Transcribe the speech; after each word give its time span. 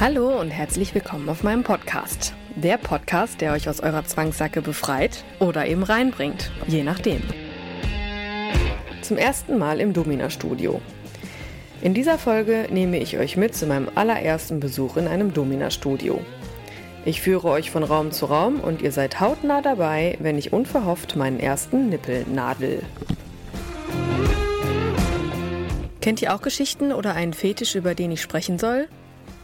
Hallo 0.00 0.40
und 0.40 0.50
herzlich 0.50 0.92
willkommen 0.92 1.28
auf 1.28 1.44
meinem 1.44 1.62
Podcast. 1.62 2.34
Der 2.56 2.78
Podcast, 2.78 3.40
der 3.40 3.52
euch 3.52 3.68
aus 3.68 3.78
eurer 3.78 4.04
Zwangssacke 4.04 4.60
befreit 4.60 5.22
oder 5.38 5.66
eben 5.68 5.84
reinbringt, 5.84 6.50
je 6.66 6.82
nachdem. 6.82 7.22
Zum 9.02 9.18
ersten 9.18 9.56
Mal 9.56 9.80
im 9.80 9.92
Domina-Studio. 9.92 10.80
In 11.80 11.94
dieser 11.94 12.18
Folge 12.18 12.66
nehme 12.72 12.98
ich 12.98 13.18
euch 13.18 13.36
mit 13.36 13.54
zu 13.54 13.66
meinem 13.66 13.88
allerersten 13.94 14.58
Besuch 14.58 14.96
in 14.96 15.06
einem 15.06 15.32
Domina-Studio. 15.32 16.20
Ich 17.04 17.20
führe 17.20 17.48
euch 17.48 17.70
von 17.70 17.84
Raum 17.84 18.10
zu 18.10 18.26
Raum 18.26 18.58
und 18.58 18.82
ihr 18.82 18.90
seid 18.90 19.20
hautnah 19.20 19.62
dabei, 19.62 20.18
wenn 20.18 20.36
ich 20.36 20.52
unverhofft 20.52 21.14
meinen 21.14 21.38
ersten 21.38 21.88
Nippel 21.88 22.26
nadel. 22.26 22.82
Kennt 26.00 26.20
ihr 26.20 26.34
auch 26.34 26.42
Geschichten 26.42 26.92
oder 26.92 27.14
einen 27.14 27.32
Fetisch, 27.32 27.76
über 27.76 27.94
den 27.94 28.10
ich 28.10 28.20
sprechen 28.20 28.58
soll? 28.58 28.88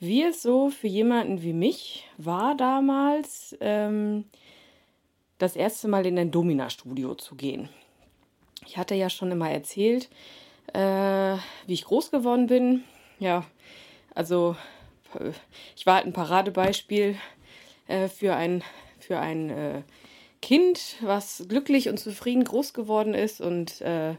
wie 0.00 0.22
es 0.22 0.42
so 0.42 0.70
für 0.70 0.88
jemanden 0.88 1.42
wie 1.42 1.52
mich 1.52 2.08
war 2.16 2.56
damals, 2.56 3.56
ähm, 3.60 4.24
das 5.38 5.56
erste 5.56 5.88
Mal 5.88 6.06
in 6.06 6.18
ein 6.18 6.30
Domina-Studio 6.30 7.14
zu 7.14 7.34
gehen. 7.34 7.68
Ich 8.66 8.76
hatte 8.76 8.94
ja 8.94 9.08
schon 9.08 9.30
immer 9.30 9.50
erzählt, 9.50 10.08
äh, 10.72 11.36
wie 11.66 11.74
ich 11.74 11.84
groß 11.84 12.10
geworden 12.10 12.46
bin. 12.46 12.84
Ja, 13.18 13.44
also 14.14 14.56
ich 15.76 15.86
war 15.86 15.96
halt 15.96 16.06
ein 16.06 16.12
Paradebeispiel 16.12 17.16
äh, 17.88 18.08
für 18.08 18.36
ein, 18.36 18.62
für 18.98 19.18
ein 19.18 19.50
äh, 19.50 19.82
Kind, 20.40 20.96
was 21.02 21.44
glücklich 21.48 21.88
und 21.88 21.98
zufrieden 21.98 22.44
groß 22.44 22.72
geworden 22.72 23.14
ist 23.14 23.40
und 23.40 23.80
äh, 23.82 24.14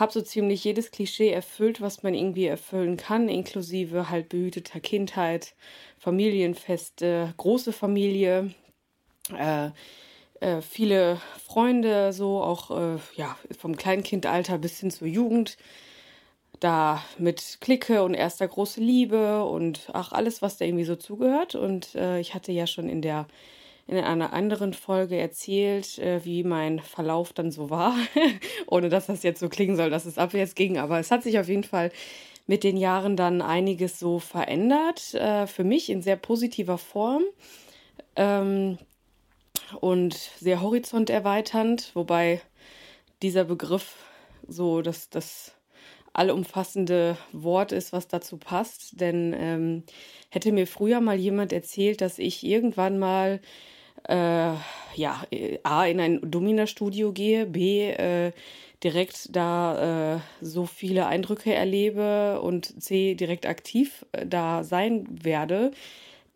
habe 0.00 0.12
so 0.12 0.20
ziemlich 0.20 0.64
jedes 0.64 0.90
Klischee 0.90 1.30
erfüllt, 1.30 1.80
was 1.80 2.02
man 2.02 2.14
irgendwie 2.14 2.46
erfüllen 2.46 2.96
kann, 2.96 3.28
inklusive 3.28 4.10
halt 4.10 4.28
behüteter 4.28 4.80
Kindheit, 4.80 5.54
Familienfeste, 5.98 7.34
große 7.36 7.72
Familie, 7.72 8.54
äh, 9.36 9.70
äh, 10.40 10.60
viele 10.62 11.20
Freunde, 11.44 12.12
so 12.12 12.40
auch 12.42 12.70
äh, 12.70 12.98
ja, 13.16 13.36
vom 13.58 13.76
Kleinkindalter 13.76 14.58
bis 14.58 14.78
hin 14.80 14.90
zur 14.90 15.08
Jugend. 15.08 15.56
Da 16.60 17.02
mit 17.18 17.58
Clique 17.60 18.02
und 18.02 18.14
erster 18.14 18.48
große 18.48 18.80
Liebe 18.80 19.44
und 19.44 19.90
ach, 19.92 20.10
alles, 20.12 20.42
was 20.42 20.56
da 20.56 20.64
irgendwie 20.64 20.84
so 20.84 20.96
zugehört. 20.96 21.54
Und 21.54 21.94
äh, 21.94 22.18
ich 22.18 22.34
hatte 22.34 22.50
ja 22.50 22.66
schon 22.66 22.88
in 22.88 23.00
der 23.00 23.26
in 23.88 23.96
einer 23.96 24.34
anderen 24.34 24.74
Folge 24.74 25.16
erzählt, 25.16 25.98
äh, 25.98 26.24
wie 26.24 26.44
mein 26.44 26.78
Verlauf 26.78 27.32
dann 27.32 27.50
so 27.50 27.70
war, 27.70 27.96
ohne 28.66 28.90
dass 28.90 29.06
das 29.06 29.22
jetzt 29.22 29.40
so 29.40 29.48
klingen 29.48 29.76
soll, 29.76 29.88
dass 29.88 30.04
es 30.04 30.18
ab 30.18 30.34
jetzt 30.34 30.56
ging. 30.56 30.78
Aber 30.78 31.00
es 31.00 31.10
hat 31.10 31.22
sich 31.22 31.38
auf 31.38 31.48
jeden 31.48 31.64
Fall 31.64 31.90
mit 32.46 32.64
den 32.64 32.76
Jahren 32.76 33.16
dann 33.16 33.40
einiges 33.40 33.98
so 33.98 34.18
verändert, 34.18 35.14
äh, 35.14 35.46
für 35.46 35.64
mich 35.64 35.88
in 35.88 36.02
sehr 36.02 36.16
positiver 36.16 36.76
Form 36.76 37.22
ähm, 38.14 38.76
und 39.80 40.14
sehr 40.38 40.60
horizonterweiternd, 40.60 41.90
wobei 41.94 42.42
dieser 43.22 43.44
Begriff 43.44 43.96
so 44.46 44.82
das, 44.82 45.08
das 45.08 45.54
allumfassende 46.12 47.16
Wort 47.32 47.72
ist, 47.72 47.94
was 47.94 48.06
dazu 48.06 48.36
passt. 48.36 49.00
Denn 49.00 49.34
ähm, 49.36 49.82
hätte 50.28 50.52
mir 50.52 50.66
früher 50.66 51.00
mal 51.00 51.16
jemand 51.16 51.54
erzählt, 51.54 52.02
dass 52.02 52.18
ich 52.18 52.44
irgendwann 52.44 52.98
mal 52.98 53.40
äh, 54.04 54.54
ja, 54.94 55.24
A, 55.62 55.84
in 55.86 56.00
ein 56.00 56.20
Domina-Studio 56.22 57.12
gehe, 57.12 57.46
B, 57.46 57.90
äh, 57.90 58.32
direkt 58.82 59.34
da 59.34 60.16
äh, 60.16 60.20
so 60.40 60.66
viele 60.66 61.06
Eindrücke 61.06 61.52
erlebe 61.52 62.40
und 62.40 62.82
C, 62.82 63.14
direkt 63.14 63.46
aktiv 63.46 64.04
äh, 64.12 64.26
da 64.26 64.64
sein 64.64 65.06
werde, 65.10 65.72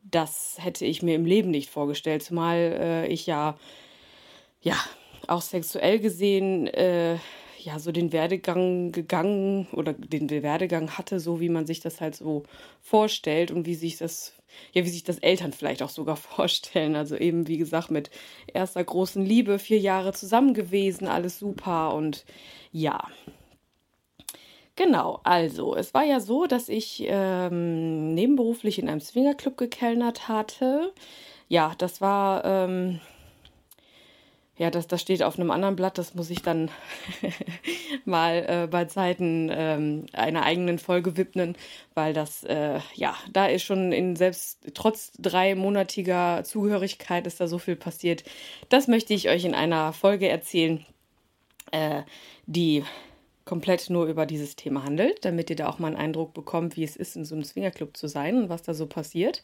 das 0.03 0.57
hätte 0.59 0.85
ich 0.85 1.03
mir 1.03 1.15
im 1.15 1.25
Leben 1.25 1.51
nicht 1.51 1.71
vorgestellt, 1.71 2.23
zumal 2.23 2.57
äh, 2.57 3.07
ich 3.07 3.27
ja, 3.27 3.57
ja, 4.61 4.77
auch 5.29 5.43
sexuell 5.43 6.01
gesehen 6.01 6.67
äh, 6.67 7.19
ja 7.59 7.79
so 7.79 7.93
den 7.93 8.13
Werdegang 8.13 8.91
gegangen 8.93 9.69
oder 9.73 9.93
den, 9.93 10.27
den 10.27 10.43
Werdegang 10.43 10.91
hatte, 10.99 11.21
so 11.21 11.41
wie 11.41 11.49
man 11.49 11.67
sich 11.67 11.81
das 11.81 12.01
halt 12.01 12.17
so 12.17 12.43
vorstellt 12.81 13.51
und 13.51 13.67
wie 13.67 13.75
sich 13.75 13.99
das, 13.99 14.33
ja, 14.73 14.85
wie 14.85 14.89
sich 14.89 15.05
das 15.05 15.19
Eltern 15.19 15.53
vielleicht 15.53 15.83
auch 15.83 15.91
sogar 15.91 16.17
vorstellen. 16.37 16.97
Also 16.97 17.17
eben, 17.17 17.49
wie 17.49 17.59
gesagt, 17.59 17.91
mit 17.91 18.11
erster 18.53 18.83
großen 18.83 19.25
Liebe, 19.25 19.59
vier 19.59 19.79
Jahre 19.79 20.13
zusammen 20.13 20.55
gewesen, 20.55 21.09
alles 21.09 21.39
super 21.39 21.95
und 21.95 22.25
ja. 22.73 23.09
Genau, 24.75 25.21
also 25.23 25.77
es 25.77 25.93
war 25.93 26.05
ja 26.05 26.19
so, 26.19 26.47
dass 26.47 26.71
ich 26.71 27.05
ähm, 27.07 28.15
nebenberuflich 28.15 28.79
in 28.79 28.89
einem 28.89 29.01
Swingerclub 29.01 29.59
gekellnert 29.59 30.29
hatte. 30.29 30.95
Ja, 31.49 31.75
das 31.77 32.01
war 32.01 32.45
ähm, 32.45 33.01
ja, 34.63 34.71
das, 34.71 34.87
das 34.87 35.01
steht 35.01 35.25
auf 35.25 35.37
einem 35.37 35.51
anderen 35.51 35.75
Blatt, 35.75 35.99
das 35.99 36.15
muss 36.15 36.31
ich 36.31 36.41
dann 36.41 36.71
mal 38.05 38.47
äh, 38.47 38.69
bei 38.69 38.85
Zeiten 38.85 39.51
ähm, 39.53 40.07
einer 40.13 40.45
eigenen 40.45 40.79
Folge 40.79 41.17
widmen, 41.17 41.57
weil 41.95 42.13
das, 42.13 42.45
äh, 42.45 42.79
ja, 42.95 43.17
da 43.33 43.47
ist 43.47 43.65
schon 43.65 43.91
in 43.91 44.15
selbst 44.15 44.61
trotz 44.73 45.11
dreimonatiger 45.19 46.45
Zugehörigkeit 46.45 47.27
ist 47.27 47.41
da 47.41 47.49
so 47.49 47.59
viel 47.59 47.75
passiert. 47.75 48.23
Das 48.69 48.87
möchte 48.87 49.15
ich 49.15 49.29
euch 49.29 49.45
in 49.45 49.57
einer 49.57 49.93
Folge 49.93 50.29
erzählen, 50.29 50.87
äh, 51.73 52.03
die 52.47 52.85
komplett 53.45 53.91
nur 53.91 54.07
über 54.07 54.27
dieses 54.27 54.55
Thema 54.55 54.85
handelt, 54.85 55.25
damit 55.25 55.51
ihr 55.51 55.57
da 55.57 55.69
auch 55.69 55.81
mal 55.81 55.89
einen 55.89 55.97
Eindruck 55.97 56.35
bekommt, 56.35 56.77
wie 56.77 56.85
es 56.85 56.95
ist, 56.95 57.17
in 57.17 57.25
so 57.25 57.35
einem 57.35 57.43
Swingerclub 57.43 57.97
zu 57.97 58.07
sein 58.07 58.45
und 58.45 58.49
was 58.49 58.63
da 58.63 58.75
so 58.75 58.87
passiert. 58.87 59.43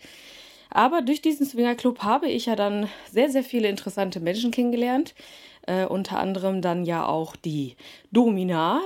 Aber 0.70 1.02
durch 1.02 1.22
diesen 1.22 1.46
Swingerclub 1.46 2.00
habe 2.00 2.28
ich 2.28 2.46
ja 2.46 2.56
dann 2.56 2.88
sehr, 3.10 3.30
sehr 3.30 3.44
viele 3.44 3.68
interessante 3.68 4.20
Menschen 4.20 4.50
kennengelernt. 4.50 5.14
Äh, 5.66 5.84
unter 5.84 6.18
anderem 6.18 6.62
dann 6.62 6.84
ja 6.84 7.06
auch 7.06 7.36
die 7.36 7.76
Domina, 8.10 8.80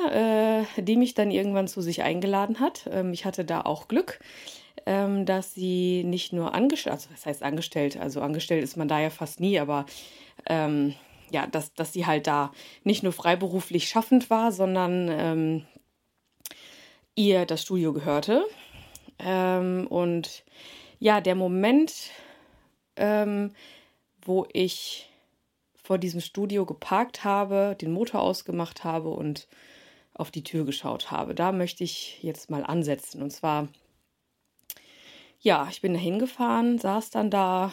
äh, 0.77 0.83
die 0.83 0.97
mich 0.97 1.15
dann 1.15 1.31
irgendwann 1.31 1.69
zu 1.69 1.81
sich 1.81 2.03
eingeladen 2.03 2.59
hat. 2.59 2.89
Ähm, 2.91 3.13
ich 3.13 3.25
hatte 3.25 3.45
da 3.45 3.61
auch 3.61 3.87
Glück, 3.87 4.19
ähm, 4.87 5.25
dass 5.25 5.55
sie 5.55 6.03
nicht 6.03 6.33
nur 6.33 6.55
angestellt, 6.55 6.95
also 6.95 7.11
was 7.13 7.25
heißt 7.25 7.43
angestellt, 7.45 7.97
also 7.97 8.21
angestellt 8.21 8.65
ist 8.65 8.77
man 8.77 8.89
da 8.89 8.99
ja 8.99 9.11
fast 9.11 9.39
nie, 9.39 9.61
aber 9.61 9.87
ähm, 10.47 10.95
ja, 11.31 11.47
dass, 11.47 11.73
dass 11.75 11.93
sie 11.93 12.05
halt 12.05 12.27
da 12.27 12.53
nicht 12.83 13.05
nur 13.05 13.13
freiberuflich 13.13 13.89
schaffend 13.89 14.29
war, 14.29 14.51
sondern 14.51 15.09
ähm, 15.09 15.67
ihr 17.15 17.47
das 17.47 17.63
Studio 17.63 17.93
gehörte. 17.93 18.45
Ähm, 19.19 19.87
und 19.89 20.45
ja, 21.03 21.21
der 21.21 21.35
Moment, 21.35 22.11
ähm, 22.95 23.51
wo 24.25 24.47
ich 24.53 25.11
vor 25.83 25.99
diesem 25.99 26.21
Studio 26.21 26.65
geparkt 26.65 27.25
habe, 27.25 27.77
den 27.81 27.91
Motor 27.91 28.21
ausgemacht 28.21 28.85
habe 28.85 29.09
und 29.09 29.49
auf 30.15 30.31
die 30.31 30.45
Tür 30.45 30.65
geschaut 30.65 31.11
habe. 31.11 31.35
Da 31.35 31.51
möchte 31.51 31.83
ich 31.83 32.23
jetzt 32.23 32.51
mal 32.51 32.63
ansetzen. 32.63 33.21
Und 33.21 33.33
zwar, 33.33 33.67
ja, 35.41 35.67
ich 35.73 35.81
bin 35.81 35.93
da 35.93 35.99
hingefahren, 35.99 36.79
saß 36.79 37.11
dann 37.11 37.33
da. 37.33 37.73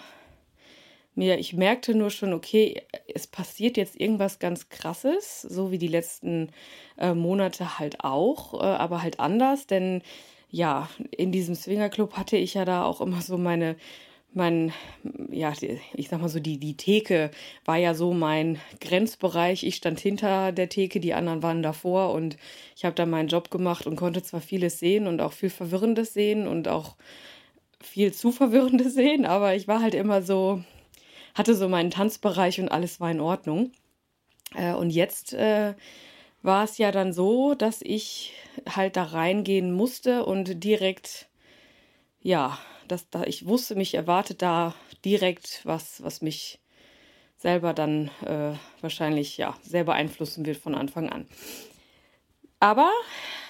Mir, 1.13 1.37
ich 1.37 1.53
merkte 1.53 1.93
nur 1.93 2.09
schon, 2.09 2.33
okay, 2.33 2.81
es 3.13 3.27
passiert 3.27 3.77
jetzt 3.77 3.95
irgendwas 3.95 4.39
ganz 4.39 4.69
Krasses, 4.69 5.43
so 5.43 5.69
wie 5.69 5.77
die 5.77 5.87
letzten 5.87 6.49
äh, 6.97 7.13
Monate 7.13 7.77
halt 7.77 8.03
auch, 8.03 8.55
äh, 8.55 8.65
aber 8.65 9.03
halt 9.03 9.19
anders, 9.19 9.67
denn 9.67 10.01
ja, 10.49 10.89
in 11.11 11.31
diesem 11.31 11.55
Swingerclub 11.55 12.13
hatte 12.13 12.37
ich 12.37 12.55
ja 12.55 12.65
da 12.65 12.83
auch 12.83 13.01
immer 13.01 13.21
so 13.21 13.37
meine, 13.37 13.75
mein, 14.33 14.71
ja, 15.31 15.53
ich 15.93 16.09
sag 16.09 16.21
mal 16.21 16.29
so, 16.29 16.39
die, 16.39 16.59
die 16.59 16.77
Theke 16.77 17.31
war 17.65 17.77
ja 17.77 17.93
so 17.93 18.13
mein 18.13 18.59
Grenzbereich. 18.79 19.63
Ich 19.63 19.75
stand 19.75 19.99
hinter 19.99 20.51
der 20.51 20.69
Theke, 20.69 20.99
die 20.99 21.13
anderen 21.13 21.43
waren 21.43 21.63
davor 21.63 22.13
und 22.13 22.37
ich 22.75 22.85
habe 22.85 22.95
da 22.95 23.05
meinen 23.05 23.27
Job 23.27 23.49
gemacht 23.51 23.87
und 23.87 23.95
konnte 23.95 24.21
zwar 24.23 24.41
vieles 24.41 24.79
sehen 24.79 25.07
und 25.07 25.21
auch 25.21 25.33
viel 25.33 25.49
Verwirrendes 25.49 26.13
sehen 26.13 26.47
und 26.47 26.67
auch 26.67 26.95
viel 27.81 28.13
zu 28.13 28.31
Verwirrendes 28.31 28.93
sehen, 28.93 29.25
aber 29.25 29.55
ich 29.55 29.67
war 29.67 29.81
halt 29.81 29.95
immer 29.95 30.21
so, 30.21 30.63
hatte 31.33 31.55
so 31.55 31.69
meinen 31.69 31.91
Tanzbereich 31.91 32.59
und 32.59 32.69
alles 32.69 32.99
war 32.99 33.11
in 33.11 33.21
Ordnung. 33.21 33.71
Äh, 34.55 34.73
und 34.73 34.89
jetzt 34.89 35.33
äh, 35.33 35.75
war 36.41 36.63
es 36.63 36.77
ja 36.77 36.91
dann 36.91 37.13
so, 37.13 37.53
dass 37.53 37.81
ich 37.81 38.33
halt 38.67 38.95
da 38.95 39.03
reingehen 39.03 39.73
musste 39.73 40.25
und 40.25 40.63
direkt, 40.63 41.27
ja, 42.21 42.57
dass 42.87 43.09
da 43.09 43.23
ich 43.23 43.45
wusste, 43.45 43.75
mich 43.75 43.93
erwartet 43.93 44.41
da 44.41 44.73
direkt 45.05 45.61
was, 45.63 46.03
was 46.03 46.21
mich 46.21 46.59
selber 47.37 47.73
dann 47.73 48.09
äh, 48.25 48.53
wahrscheinlich 48.81 49.37
ja 49.37 49.55
sehr 49.61 49.83
beeinflussen 49.83 50.45
wird 50.45 50.57
von 50.57 50.75
Anfang 50.75 51.09
an. 51.09 51.25
Aber 52.59 52.89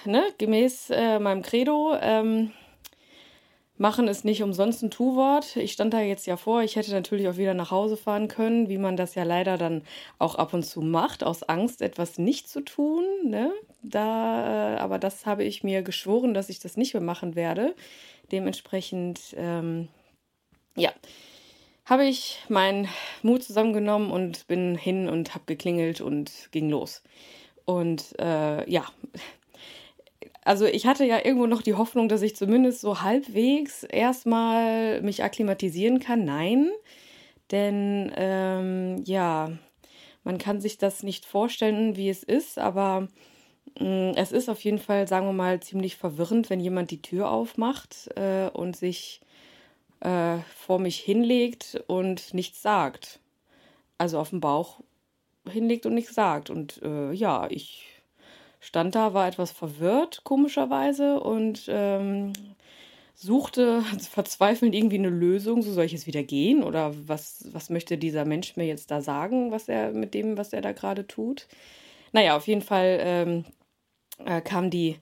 ne, 0.04 0.22
gemäß 0.38 0.90
äh, 0.90 1.18
meinem 1.18 1.42
Credo 1.42 1.96
ähm, 2.00 2.52
Machen 3.80 4.08
ist 4.08 4.26
nicht 4.26 4.42
umsonst 4.42 4.82
ein 4.82 4.90
Tu-Wort. 4.90 5.56
Ich 5.56 5.72
stand 5.72 5.94
da 5.94 6.02
jetzt 6.02 6.26
ja 6.26 6.36
vor, 6.36 6.60
ich 6.62 6.76
hätte 6.76 6.92
natürlich 6.92 7.26
auch 7.28 7.38
wieder 7.38 7.54
nach 7.54 7.70
Hause 7.70 7.96
fahren 7.96 8.28
können, 8.28 8.68
wie 8.68 8.76
man 8.76 8.94
das 8.94 9.14
ja 9.14 9.22
leider 9.22 9.56
dann 9.56 9.80
auch 10.18 10.34
ab 10.34 10.52
und 10.52 10.64
zu 10.64 10.82
macht, 10.82 11.24
aus 11.24 11.42
Angst, 11.44 11.80
etwas 11.80 12.18
nicht 12.18 12.46
zu 12.46 12.60
tun. 12.60 13.04
Ne? 13.24 13.50
Da, 13.82 14.74
äh, 14.74 14.78
aber 14.80 14.98
das 14.98 15.24
habe 15.24 15.44
ich 15.44 15.64
mir 15.64 15.80
geschworen, 15.80 16.34
dass 16.34 16.50
ich 16.50 16.58
das 16.58 16.76
nicht 16.76 16.92
mehr 16.92 17.02
machen 17.02 17.36
werde. 17.36 17.74
Dementsprechend, 18.30 19.34
ähm, 19.38 19.88
ja, 20.76 20.92
habe 21.86 22.04
ich 22.04 22.38
meinen 22.50 22.86
Mut 23.22 23.42
zusammengenommen 23.42 24.10
und 24.10 24.46
bin 24.46 24.76
hin 24.76 25.08
und 25.08 25.34
habe 25.34 25.44
geklingelt 25.46 26.02
und 26.02 26.50
ging 26.52 26.68
los. 26.68 27.02
Und 27.64 28.14
äh, 28.18 28.70
ja, 28.70 28.84
also 30.42 30.66
ich 30.66 30.86
hatte 30.86 31.04
ja 31.04 31.24
irgendwo 31.24 31.46
noch 31.46 31.62
die 31.62 31.74
Hoffnung, 31.74 32.08
dass 32.08 32.22
ich 32.22 32.36
zumindest 32.36 32.80
so 32.80 33.02
halbwegs 33.02 33.84
erstmal 33.84 35.02
mich 35.02 35.22
akklimatisieren 35.22 36.00
kann. 36.00 36.24
Nein, 36.24 36.70
denn 37.50 38.12
ähm, 38.16 39.02
ja, 39.04 39.52
man 40.24 40.38
kann 40.38 40.60
sich 40.60 40.78
das 40.78 41.02
nicht 41.02 41.24
vorstellen, 41.24 41.96
wie 41.96 42.08
es 42.08 42.22
ist, 42.22 42.58
aber 42.58 43.08
mh, 43.78 44.12
mm, 44.12 44.12
es 44.16 44.32
ist 44.32 44.48
auf 44.48 44.62
jeden 44.62 44.78
Fall, 44.78 45.08
sagen 45.08 45.26
wir 45.26 45.32
mal, 45.32 45.60
ziemlich 45.60 45.96
verwirrend, 45.96 46.50
wenn 46.50 46.60
jemand 46.60 46.90
die 46.90 47.02
Tür 47.02 47.30
aufmacht 47.30 48.08
äh, 48.16 48.48
und 48.50 48.76
sich 48.76 49.20
äh, 50.00 50.38
vor 50.56 50.78
mich 50.78 50.98
hinlegt 50.98 51.82
und 51.86 52.34
nichts 52.34 52.62
sagt. 52.62 53.20
Also 53.98 54.18
auf 54.18 54.30
dem 54.30 54.40
Bauch 54.40 54.80
hinlegt 55.48 55.86
und 55.86 55.94
nichts 55.94 56.14
sagt. 56.14 56.50
Und 56.50 56.80
äh, 56.82 57.12
ja, 57.12 57.48
ich 57.50 57.99
stand 58.60 58.94
da, 58.94 59.14
war 59.14 59.26
etwas 59.26 59.50
verwirrt, 59.50 60.22
komischerweise, 60.22 61.20
und 61.20 61.64
ähm, 61.68 62.32
suchte 63.14 63.82
verzweifelnd 64.10 64.74
irgendwie 64.74 64.98
eine 64.98 65.08
Lösung. 65.10 65.62
So 65.62 65.72
soll 65.72 65.84
ich 65.84 65.94
es 65.94 66.06
wieder 66.06 66.22
gehen? 66.22 66.62
Oder 66.62 66.94
was, 67.08 67.48
was 67.52 67.70
möchte 67.70 67.98
dieser 67.98 68.24
Mensch 68.24 68.56
mir 68.56 68.66
jetzt 68.66 68.90
da 68.90 69.00
sagen, 69.00 69.50
was 69.50 69.68
er 69.68 69.92
mit 69.92 70.14
dem, 70.14 70.36
was 70.36 70.52
er 70.52 70.60
da 70.60 70.72
gerade 70.72 71.06
tut? 71.06 71.48
Naja, 72.12 72.36
auf 72.36 72.46
jeden 72.46 72.62
Fall 72.62 72.98
ähm, 73.00 73.44
äh, 74.24 74.40
kam 74.40 74.70
die 74.70 74.96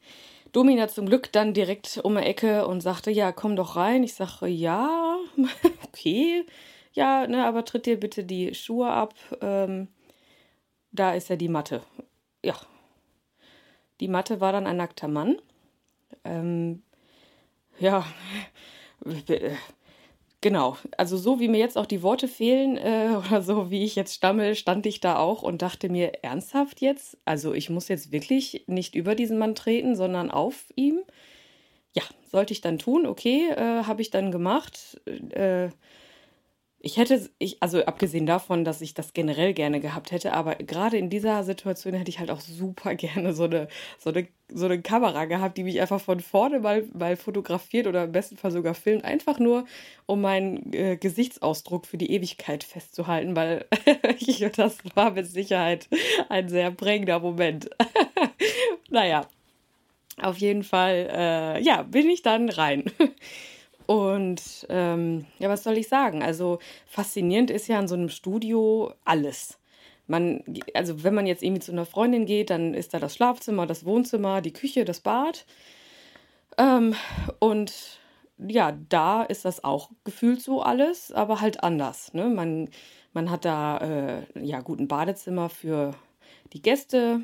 Domina 0.53 0.89
zum 0.89 1.07
Glück 1.07 1.31
dann 1.33 1.53
direkt 1.53 2.01
um 2.03 2.17
die 2.17 2.23
Ecke 2.23 2.67
und 2.67 2.81
sagte, 2.81 3.11
ja, 3.11 3.33
komm 3.33 3.57
doch 3.57 3.77
rein. 3.77 4.03
Ich 4.03 4.15
sage, 4.15 4.47
ja, 4.47 5.19
okay. 5.87 6.45
Ja, 6.93 7.27
ne, 7.27 7.45
aber 7.45 7.65
tritt 7.65 7.87
dir 7.87 8.01
bitte 8.01 8.25
die 8.25 8.55
Schuhe 8.55 8.89
ab. 8.89 9.15
Ähm, 9.41 9.89
da 10.91 11.13
ist 11.15 11.29
ja 11.29 11.37
die 11.37 11.49
Matte. 11.49 11.83
Ja, 12.45 12.57
die 14.01 14.09
Matte 14.09 14.41
war 14.41 14.53
dann 14.53 14.67
ein 14.67 14.77
nackter 14.77 15.09
Mann. 15.09 15.37
Ähm, 16.25 16.83
ja, 17.79 18.07
genau. 20.41 20.77
Also 20.97 21.17
so 21.17 21.41
wie 21.41 21.49
mir 21.49 21.59
jetzt 21.59 21.79
auch 21.79 21.87
die 21.87 22.03
Worte 22.03 22.29
fehlen 22.29 22.77
äh, 22.77 23.17
oder 23.29 23.43
so 23.43 23.71
wie 23.71 23.85
ich 23.85 23.97
jetzt 23.97 24.15
stammel, 24.15 24.55
stand 24.55 24.87
ich 24.87 25.01
da 25.01 25.17
auch 25.17 25.43
und 25.43 25.63
dachte 25.63 25.89
mir 25.89 26.25
ernsthaft 26.25 26.81
jetzt, 26.81 27.19
also 27.25 27.55
ich 27.55 27.71
muss 27.71 27.89
jetzt 27.89 28.13
wirklich 28.13 28.65
nicht 28.67 28.95
über 28.95 29.15
diesen 29.15 29.39
Mann 29.39 29.55
treten, 29.55 29.97
sondern 29.97 30.31
auf 30.31 30.73
ihm. 30.77 31.01
Ja, 31.95 32.03
sollte 32.31 32.53
ich 32.53 32.61
dann 32.61 32.79
tun, 32.79 33.07
okay, 33.07 33.49
äh, 33.51 33.85
habe 33.85 34.03
ich 34.03 34.11
dann 34.11 34.31
gemacht. 34.31 35.01
Äh, 35.31 35.71
ich 36.81 36.97
hätte, 36.97 37.29
ich, 37.39 37.61
also 37.61 37.85
abgesehen 37.85 38.25
davon, 38.25 38.65
dass 38.65 38.81
ich 38.81 38.95
das 38.95 39.13
generell 39.13 39.53
gerne 39.53 39.81
gehabt 39.81 40.13
hätte, 40.13 40.33
aber 40.33 40.55
gerade 40.55 40.97
in 40.97 41.11
dieser 41.11 41.43
Situation 41.43 41.95
hätte 41.95 42.09
ich 42.09 42.21
halt 42.21 42.31
auch 42.31 42.41
super 42.41 42.95
gerne 42.97 43.33
so 43.35 43.45
eine, 43.45 43.69
so 43.99 44.11
eine, 44.11 44.29
so 44.53 44.67
eine 44.67 44.81
Kamera 44.81 45.25
gehabt, 45.25 45.59
die 45.59 45.65
mich 45.65 45.81
einfach 45.81 46.01
von 46.01 46.21
vorne 46.21 46.61
mal, 46.61 46.85
mal 46.93 47.17
fotografiert 47.17 47.89
oder 47.89 48.05
im 48.05 48.13
besten 48.13 48.37
Fall 48.37 48.53
sogar 48.53 48.75
filmt, 48.75 49.05
einfach 49.05 49.41
nur, 49.41 49.67
um 50.07 50.21
meinen 50.21 50.73
äh, 50.73 50.97
Gesichtsausdruck 50.97 51.85
für 51.85 51.99
die 51.99 52.13
Ewigkeit 52.13 52.63
festzuhalten, 52.63 53.35
weil 53.35 53.67
das 54.57 54.79
war 54.95 55.11
mit 55.11 55.27
Sicherheit 55.27 55.89
ein 56.29 56.49
sehr 56.49 56.71
prägender 56.71 57.19
Moment. 57.19 57.71
naja, 58.89 59.27
auf 60.21 60.39
jeden 60.39 60.63
Fall, 60.63 61.09
äh, 61.13 61.63
ja, 61.63 61.83
bin 61.83 62.09
ich 62.09 62.23
dann 62.23 62.49
rein. 62.49 62.85
Und 63.89 64.67
ähm, 64.69 65.25
ja, 65.39 65.49
was 65.49 65.65
soll 65.65 65.79
ich 65.79 65.89
sagen? 65.89 66.23
Also 66.23 66.59
faszinierend 66.85 67.51
ist 67.51 67.69
ja 67.69 67.81
in 67.81 67.89
so 67.89 67.95
einem 67.95 68.11
Studio 68.11 68.93
alles. 69.07 69.59
Man, 70.07 70.45
also 70.75 71.05
wenn 71.05 71.15
man 71.15 71.27
jetzt 71.27 71.43
irgendwie 71.43 71.63
zu 71.63 71.73
einer 71.73 71.87
Freundin 71.87 72.27
geht, 72.27 72.51
dann 72.51 72.75
ist 72.75 72.93
da 72.93 72.99
das 72.99 73.15
Schlafzimmer, 73.15 73.67
das 73.67 73.87
Wohnzimmer, 73.87 74.43
die 74.43 74.53
Küche, 74.53 74.85
das 74.85 75.01
Bad. 75.01 75.47
Ähm, 76.59 76.97
und 77.39 77.99
ja, 78.37 78.77
da 78.91 79.23
ist 79.23 79.47
das 79.47 79.65
auch 79.65 79.89
gefühlt 80.05 80.43
so 80.43 80.61
alles, 80.61 81.11
aber 81.11 81.41
halt 81.41 81.65
anders. 81.65 82.13
Ne? 82.13 82.29
Man, 82.29 82.69
man 83.15 83.31
hat 83.31 83.47
da 83.47 83.79
äh, 83.79 84.23
ja 84.39 84.61
gut 84.61 84.87
Badezimmer 84.87 85.49
für 85.49 85.95
die 86.53 86.61
Gäste, 86.61 87.23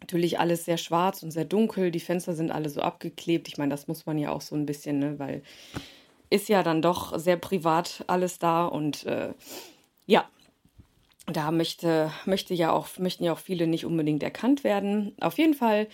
Natürlich 0.00 0.40
alles 0.40 0.64
sehr 0.64 0.78
schwarz 0.78 1.22
und 1.22 1.30
sehr 1.30 1.44
dunkel. 1.44 1.90
Die 1.90 2.00
Fenster 2.00 2.34
sind 2.34 2.50
alle 2.50 2.68
so 2.68 2.80
abgeklebt. 2.80 3.48
Ich 3.48 3.58
meine, 3.58 3.70
das 3.70 3.86
muss 3.86 4.06
man 4.06 4.18
ja 4.18 4.30
auch 4.30 4.40
so 4.40 4.56
ein 4.56 4.66
bisschen, 4.66 4.98
ne, 4.98 5.18
weil 5.18 5.42
ist 6.30 6.48
ja 6.48 6.62
dann 6.62 6.80
doch 6.80 7.18
sehr 7.18 7.36
privat 7.36 8.04
alles 8.06 8.38
da 8.38 8.64
und 8.64 9.04
äh, 9.04 9.34
ja, 10.06 10.28
da 11.26 11.50
möchte, 11.50 12.10
möchte 12.24 12.54
ja 12.54 12.72
auch, 12.72 12.98
möchten 12.98 13.24
ja 13.24 13.32
auch 13.32 13.38
viele 13.38 13.66
nicht 13.66 13.84
unbedingt 13.84 14.22
erkannt 14.22 14.64
werden. 14.64 15.14
Auf 15.20 15.38
jeden 15.38 15.54
Fall, 15.54 15.88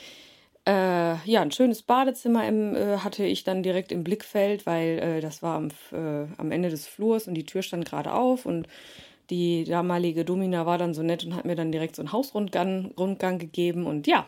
äh, 0.67 1.17
ja, 1.25 1.41
ein 1.41 1.53
schönes 1.53 1.83
Badezimmer 1.83 2.47
im, 2.47 2.75
äh, 2.75 2.99
hatte 2.99 3.25
ich 3.25 3.45
dann 3.45 3.63
direkt 3.63 3.93
im 3.93 4.05
Blickfeld, 4.05 4.67
weil 4.67 4.99
äh, 4.99 5.21
das 5.21 5.43
war 5.43 5.57
am, 5.57 5.69
äh, 5.93 6.27
am 6.37 6.53
Ende 6.53 6.69
des 6.69 6.87
Flurs 6.87 7.29
und 7.29 7.35
die 7.35 7.47
Tür 7.47 7.63
stand 7.63 7.87
gerade 7.87 8.13
auf 8.13 8.47
und 8.47 8.69
die 9.31 9.65
damalige 9.65 10.25
Domina 10.25 10.67
war 10.67 10.79
dann 10.79 10.95
so 10.95 11.03
nett 11.03 11.25
und 11.25 11.35
hat 11.35 11.45
mir 11.45 11.57
dann 11.57 11.73
direkt 11.73 11.97
so 11.97 12.03
einen 12.03 12.13
Hausrundgang 12.13 12.93
Rundgang 12.99 13.39
gegeben 13.39 13.87
und 13.87 14.07
ja. 14.07 14.27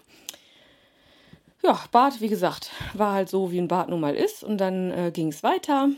Ja, 1.62 1.80
Bad, 1.90 2.20
wie 2.20 2.28
gesagt, 2.28 2.70
war 2.94 3.14
halt 3.14 3.28
so, 3.28 3.50
wie 3.50 3.58
ein 3.58 3.68
Bad 3.68 3.88
nun 3.88 4.00
mal 4.00 4.14
ist. 4.14 4.44
Und 4.44 4.58
dann 4.58 4.92
äh, 4.92 5.10
ging 5.12 5.28
es 5.28 5.42
weiter. 5.42 5.88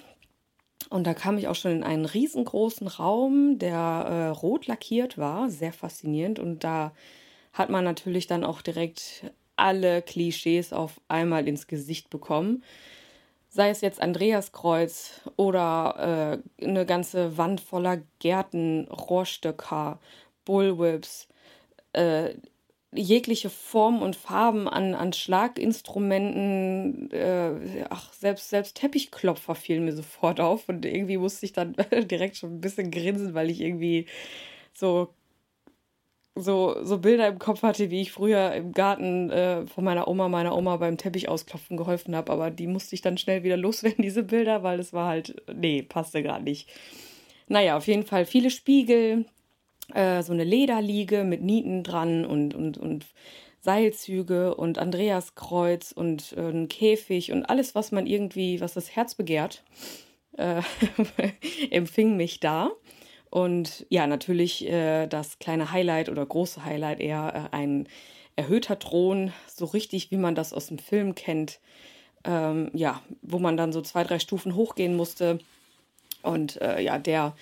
Und 0.89 1.07
da 1.07 1.13
kam 1.13 1.37
ich 1.37 1.49
auch 1.49 1.55
schon 1.55 1.73
in 1.73 1.83
einen 1.83 2.07
riesengroßen 2.07 2.87
Raum, 2.89 3.59
der 3.59 3.77
äh, 3.77 4.27
rot 4.29 4.67
lackiert 4.67 5.19
war. 5.19 5.51
Sehr 5.51 5.75
faszinierend. 5.75 6.39
Und 6.39 6.65
da 6.65 6.93
hat 7.53 7.69
man 7.69 7.85
natürlich 7.85 8.27
dann 8.27 8.43
auch 8.43 8.63
direkt 8.63 9.31
alle 9.57 10.01
Klischees 10.01 10.73
auf 10.73 10.99
einmal 11.09 11.47
ins 11.47 11.67
Gesicht 11.67 12.09
bekommen 12.09 12.63
sei 13.51 13.71
es 13.71 13.81
jetzt 13.83 14.01
Andreaskreuz 14.01 15.21
oder 15.37 16.41
äh, 16.61 16.65
eine 16.65 16.87
ganze 16.87 17.37
Wand 17.37 17.61
voller 17.61 17.99
Gärten, 18.21 18.87
Rohrstöcker, 18.89 19.99
Bullwhips, 20.45 21.29
äh, 21.93 22.35
jegliche 22.93 23.51
Form 23.51 24.03
und 24.03 24.17
Farben 24.17 24.69
an, 24.69 24.95
an 24.95 25.13
Schlaginstrumenten, 25.13 27.11
äh, 27.13 27.85
ach, 27.91 28.13
selbst, 28.13 28.51
selbst 28.51 28.77
Teppichklopfer 28.77 29.55
fielen 29.55 29.85
mir 29.85 29.95
sofort 29.95 30.41
auf 30.41 30.69
und 30.69 30.85
irgendwie 30.85 31.17
musste 31.17 31.47
ich 31.47 31.53
dann 31.53 31.75
direkt 31.93 32.37
schon 32.37 32.57
ein 32.57 32.61
bisschen 32.61 32.91
grinsen, 32.91 33.35
weil 33.35 33.51
ich 33.51 33.61
irgendwie 33.61 34.07
so 34.75 35.13
so, 36.35 36.77
so 36.83 36.99
Bilder 36.99 37.29
im 37.29 37.39
Kopf 37.39 37.63
hatte, 37.63 37.91
wie 37.91 38.01
ich 38.01 38.13
früher 38.13 38.53
im 38.53 38.73
Garten 38.73 39.31
äh, 39.31 39.67
von 39.67 39.85
meiner 39.85 40.09
Oma, 40.09 40.29
meiner 40.29 40.57
Oma 40.57 40.77
beim 40.77 40.97
Teppich 40.97 41.29
ausklopfen 41.29 41.77
geholfen 41.77 42.15
habe. 42.15 42.33
Aber 42.33 42.51
die 42.51 42.67
musste 42.67 42.95
ich 42.95 43.03
dann 43.03 43.19
schnell 43.19 43.43
wieder 43.43 43.57
loswerden, 43.59 44.03
diese 44.03 44.23
Bilder, 44.23 44.63
weil 44.63 44.81
es 44.81 44.93
war 44.93 45.09
halt, 45.09 45.43
nee, 45.53 45.83
passte 45.83 46.23
gar 46.23 46.41
nicht. 46.41 46.69
Naja, 47.49 47.77
auf 47.77 47.87
jeden 47.87 48.05
Fall 48.05 48.27
viele 48.27 48.51
Spiegel, 48.51 49.27
äh, 49.95 50.23
so 50.23 50.33
eine 50.33 50.45
Lederliege 50.45 51.25
mit 51.25 51.43
Nieten 51.43 51.83
dran 51.83 52.25
und, 52.25 52.55
und, 52.55 52.79
und 52.79 53.07
Seilzüge 53.61 54.55
und 54.55 54.79
Andreaskreuz 54.79 55.93
und 55.93 56.33
äh, 56.37 56.49
ein 56.49 56.69
Käfig 56.69 57.33
und 57.33 57.45
alles, 57.45 57.75
was 57.75 57.93
man 57.93 58.07
irgendwie, 58.07 58.61
was 58.61 58.75
das 58.75 58.95
Herz 58.95 59.15
begehrt, 59.15 59.65
äh, 60.37 60.63
empfing 61.71 62.17
mich 62.17 62.41
da. 62.41 62.71
Und 63.31 63.87
ja, 63.89 64.07
natürlich 64.07 64.69
äh, 64.69 65.07
das 65.07 65.39
kleine 65.39 65.71
Highlight 65.71 66.09
oder 66.09 66.27
große 66.27 66.65
Highlight 66.65 67.01
eher 67.01 67.51
äh, 67.53 67.57
ein 67.57 67.89
erhöhter 68.37 68.79
Thron, 68.79 69.33
so 69.47 69.65
richtig 69.67 70.11
wie 70.11 70.17
man 70.17 70.35
das 70.35 70.53
aus 70.53 70.67
dem 70.67 70.79
Film 70.79 71.15
kennt. 71.15 71.61
Ähm, 72.25 72.71
ja, 72.75 73.01
wo 73.23 73.39
man 73.39 73.57
dann 73.57 73.73
so 73.73 73.81
zwei, 73.81 74.05
drei 74.05 74.19
Stufen 74.19 74.55
hochgehen 74.55 74.95
musste. 74.95 75.39
Und 76.23 76.61
äh, 76.61 76.81
ja, 76.81 76.99
der, 76.99 77.35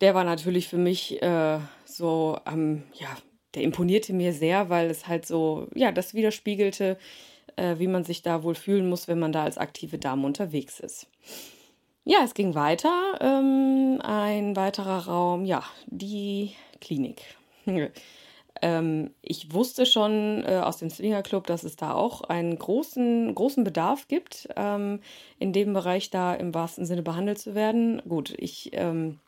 der 0.00 0.14
war 0.14 0.24
natürlich 0.24 0.66
für 0.66 0.78
mich 0.78 1.22
äh, 1.22 1.58
so, 1.84 2.38
ähm, 2.46 2.82
ja, 2.94 3.08
der 3.54 3.62
imponierte 3.62 4.12
mir 4.12 4.32
sehr, 4.32 4.70
weil 4.70 4.90
es 4.90 5.06
halt 5.06 5.26
so, 5.26 5.68
ja, 5.74 5.92
das 5.92 6.14
widerspiegelte, 6.14 6.98
äh, 7.56 7.78
wie 7.78 7.86
man 7.86 8.02
sich 8.02 8.22
da 8.22 8.42
wohl 8.42 8.54
fühlen 8.54 8.88
muss, 8.88 9.08
wenn 9.08 9.18
man 9.18 9.32
da 9.32 9.44
als 9.44 9.58
aktive 9.58 9.98
Dame 9.98 10.26
unterwegs 10.26 10.80
ist. 10.80 11.06
Ja, 12.04 12.18
es 12.24 12.34
ging 12.34 12.54
weiter. 12.54 13.18
Ähm, 13.20 14.00
ein 14.02 14.56
weiterer 14.56 15.06
Raum, 15.06 15.44
ja, 15.44 15.62
die 15.86 16.52
Klinik. 16.80 17.22
ähm, 18.62 19.10
ich 19.22 19.52
wusste 19.54 19.86
schon 19.86 20.42
äh, 20.44 20.60
aus 20.64 20.78
dem 20.78 20.90
Swinger 20.90 21.22
Club, 21.22 21.46
dass 21.46 21.62
es 21.62 21.76
da 21.76 21.94
auch 21.94 22.22
einen 22.22 22.58
großen, 22.58 23.32
großen 23.34 23.62
Bedarf 23.62 24.08
gibt, 24.08 24.48
ähm, 24.56 25.00
in 25.38 25.52
dem 25.52 25.72
Bereich 25.74 26.10
da 26.10 26.34
im 26.34 26.52
wahrsten 26.54 26.86
Sinne 26.86 27.02
behandelt 27.02 27.38
zu 27.38 27.54
werden. 27.54 28.02
Gut, 28.08 28.34
ich 28.36 28.70
ähm, 28.72 29.20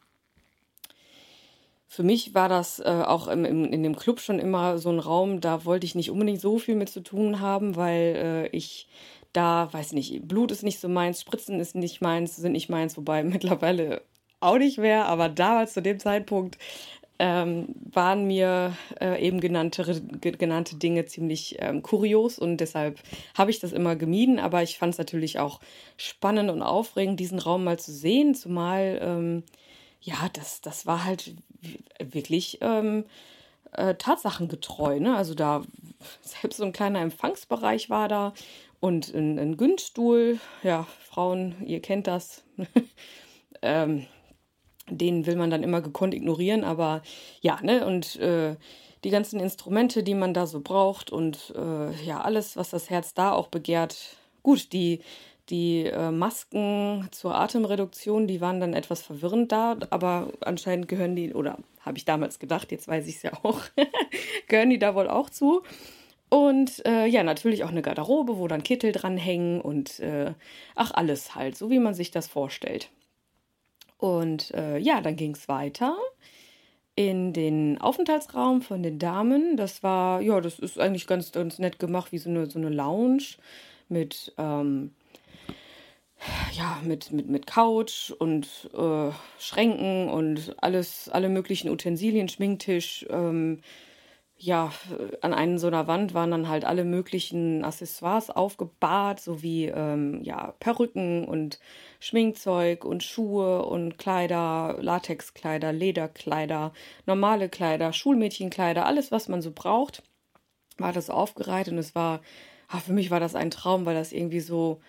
für 1.86 2.02
mich 2.02 2.34
war 2.34 2.48
das 2.48 2.80
äh, 2.80 3.04
auch 3.06 3.28
im, 3.28 3.44
im, 3.44 3.64
in 3.66 3.84
dem 3.84 3.94
Club 3.94 4.18
schon 4.18 4.40
immer 4.40 4.78
so 4.78 4.90
ein 4.90 4.98
Raum, 4.98 5.40
da 5.40 5.64
wollte 5.64 5.86
ich 5.86 5.94
nicht 5.94 6.10
unbedingt 6.10 6.40
so 6.40 6.58
viel 6.58 6.74
mit 6.74 6.88
zu 6.88 7.04
tun 7.04 7.38
haben, 7.38 7.76
weil 7.76 8.16
äh, 8.16 8.46
ich 8.48 8.88
da, 9.34 9.68
weiß 9.72 9.92
nicht, 9.92 10.26
Blut 10.26 10.50
ist 10.50 10.62
nicht 10.62 10.80
so 10.80 10.88
meins, 10.88 11.20
Spritzen 11.20 11.60
ist 11.60 11.74
nicht 11.74 12.00
meins, 12.00 12.36
sind 12.36 12.52
nicht 12.52 12.70
meins, 12.70 12.96
wobei 12.96 13.22
mittlerweile 13.24 14.02
auch 14.40 14.58
nicht 14.58 14.78
mehr, 14.78 15.06
aber 15.06 15.28
damals 15.28 15.74
zu 15.74 15.82
dem 15.82 15.98
Zeitpunkt 15.98 16.58
ähm, 17.18 17.68
waren 17.92 18.26
mir 18.26 18.76
äh, 19.00 19.24
eben 19.24 19.40
genannte, 19.40 20.02
genannte 20.20 20.76
Dinge 20.76 21.04
ziemlich 21.06 21.56
ähm, 21.60 21.82
kurios 21.82 22.38
und 22.38 22.58
deshalb 22.58 22.98
habe 23.34 23.50
ich 23.50 23.60
das 23.60 23.72
immer 23.72 23.94
gemieden, 23.94 24.40
aber 24.40 24.62
ich 24.62 24.78
fand 24.78 24.94
es 24.94 24.98
natürlich 24.98 25.38
auch 25.38 25.60
spannend 25.96 26.50
und 26.50 26.62
aufregend, 26.62 27.20
diesen 27.20 27.38
Raum 27.38 27.64
mal 27.64 27.78
zu 27.78 27.92
sehen, 27.92 28.34
zumal 28.34 28.98
ähm, 29.00 29.44
ja, 30.00 30.28
das, 30.34 30.60
das 30.60 30.86
war 30.86 31.04
halt 31.04 31.34
wirklich 31.98 32.58
ähm, 32.60 33.04
äh, 33.72 33.94
tatsachengetreu. 33.94 35.00
Ne? 35.00 35.16
Also 35.16 35.34
da 35.34 35.62
selbst 36.20 36.58
so 36.58 36.64
ein 36.64 36.72
kleiner 36.72 37.00
Empfangsbereich 37.00 37.90
war 37.90 38.08
da 38.08 38.34
und 38.84 39.14
ein, 39.14 39.38
ein 39.38 39.56
Günststuhl. 39.56 40.38
Ja, 40.62 40.86
Frauen, 41.00 41.54
ihr 41.64 41.80
kennt 41.80 42.06
das. 42.06 42.44
ähm, 43.62 44.04
den 44.90 45.24
will 45.24 45.36
man 45.36 45.48
dann 45.48 45.62
immer 45.62 45.80
gekonnt 45.80 46.12
ignorieren, 46.12 46.64
aber 46.64 47.00
ja, 47.40 47.58
ne, 47.62 47.86
und 47.86 48.16
äh, 48.16 48.56
die 49.02 49.08
ganzen 49.08 49.40
Instrumente, 49.40 50.02
die 50.02 50.14
man 50.14 50.34
da 50.34 50.46
so 50.46 50.60
braucht 50.60 51.10
und 51.10 51.54
äh, 51.56 51.92
ja, 52.04 52.20
alles, 52.20 52.58
was 52.58 52.70
das 52.70 52.90
Herz 52.90 53.14
da 53.14 53.32
auch 53.32 53.48
begehrt. 53.48 54.18
Gut, 54.42 54.74
die 54.74 55.00
die 55.48 55.84
äh, 55.84 56.10
Masken 56.10 57.08
zur 57.10 57.34
Atemreduktion, 57.34 58.26
die 58.26 58.42
waren 58.42 58.60
dann 58.60 58.74
etwas 58.74 59.02
verwirrend 59.02 59.52
da, 59.52 59.76
aber 59.90 60.28
anscheinend 60.40 60.88
gehören 60.88 61.16
die, 61.16 61.32
oder 61.32 61.58
habe 61.80 61.98
ich 61.98 62.04
damals 62.04 62.38
gedacht, 62.38 62.70
jetzt 62.72 62.88
weiß 62.88 63.06
ich 63.08 63.16
es 63.16 63.22
ja 63.22 63.32
auch, 63.42 63.60
gehören 64.48 64.70
die 64.70 64.78
da 64.78 64.94
wohl 64.94 65.08
auch 65.08 65.30
zu. 65.30 65.62
Und 66.30 66.84
äh, 66.86 67.06
ja, 67.06 67.22
natürlich 67.22 67.64
auch 67.64 67.68
eine 67.68 67.82
Garderobe, 67.82 68.38
wo 68.38 68.48
dann 68.48 68.62
Kittel 68.62 68.92
dranhängen 68.92 69.60
und 69.60 70.00
äh, 70.00 70.34
ach, 70.74 70.90
alles 70.92 71.34
halt, 71.34 71.56
so 71.56 71.70
wie 71.70 71.78
man 71.78 71.94
sich 71.94 72.10
das 72.10 72.26
vorstellt. 72.26 72.90
Und 73.98 74.52
äh, 74.52 74.78
ja, 74.78 75.00
dann 75.00 75.16
ging 75.16 75.34
es 75.34 75.48
weiter 75.48 75.96
in 76.96 77.32
den 77.32 77.80
Aufenthaltsraum 77.80 78.62
von 78.62 78.82
den 78.82 78.98
Damen. 78.98 79.56
Das 79.56 79.82
war, 79.82 80.20
ja, 80.20 80.40
das 80.40 80.58
ist 80.58 80.78
eigentlich 80.78 81.06
ganz, 81.06 81.32
ganz 81.32 81.58
nett 81.58 81.78
gemacht, 81.78 82.12
wie 82.12 82.18
so 82.18 82.30
eine, 82.30 82.46
so 82.46 82.58
eine 82.58 82.70
Lounge 82.70 83.24
mit 83.88 84.32
ähm, 84.38 84.92
ja, 86.52 86.80
mit, 86.82 87.12
mit, 87.12 87.28
mit 87.28 87.46
Couch 87.46 88.10
und 88.10 88.46
äh, 88.74 89.10
Schränken 89.38 90.08
und 90.08 90.54
alles, 90.62 91.08
alle 91.08 91.28
möglichen 91.28 91.70
Utensilien, 91.70 92.28
Schminktisch. 92.28 93.06
Ähm, 93.10 93.60
ja, 94.36 94.72
an 95.20 95.32
einer 95.32 95.58
so 95.58 95.68
einer 95.68 95.86
Wand 95.86 96.12
waren 96.12 96.30
dann 96.30 96.48
halt 96.48 96.64
alle 96.64 96.84
möglichen 96.84 97.64
Accessoires 97.64 98.30
aufgebahrt, 98.30 99.20
sowie 99.20 99.66
ähm, 99.66 100.22
ja, 100.22 100.54
Perücken 100.58 101.24
und 101.24 101.60
Schminkzeug 102.00 102.84
und 102.84 103.02
Schuhe 103.02 103.64
und 103.64 103.96
Kleider, 103.96 104.76
Latexkleider, 104.80 105.72
Lederkleider, 105.72 106.72
normale 107.06 107.48
Kleider, 107.48 107.92
Schulmädchenkleider, 107.92 108.86
alles, 108.86 109.12
was 109.12 109.28
man 109.28 109.40
so 109.40 109.52
braucht, 109.52 110.02
war 110.78 110.92
das 110.92 111.10
aufgereiht 111.10 111.68
und 111.68 111.78
es 111.78 111.94
war, 111.94 112.20
ach, 112.68 112.82
für 112.82 112.92
mich 112.92 113.10
war 113.10 113.20
das 113.20 113.34
ein 113.36 113.50
Traum, 113.50 113.86
weil 113.86 113.94
das 113.94 114.12
irgendwie 114.12 114.40
so, 114.40 114.80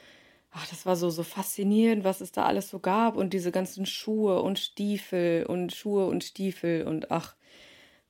ach, 0.51 0.67
das 0.69 0.85
war 0.85 0.95
so, 0.95 1.09
so 1.09 1.23
faszinierend, 1.23 2.03
was 2.03 2.21
es 2.21 2.31
da 2.31 2.45
alles 2.45 2.69
so 2.69 2.79
gab 2.79 3.15
und 3.17 3.33
diese 3.33 3.51
ganzen 3.51 3.85
Schuhe 3.85 4.41
und 4.41 4.59
Stiefel 4.59 5.45
und 5.47 5.73
Schuhe 5.73 6.07
und 6.07 6.23
Stiefel 6.23 6.87
und 6.87 7.11
ach, 7.11 7.35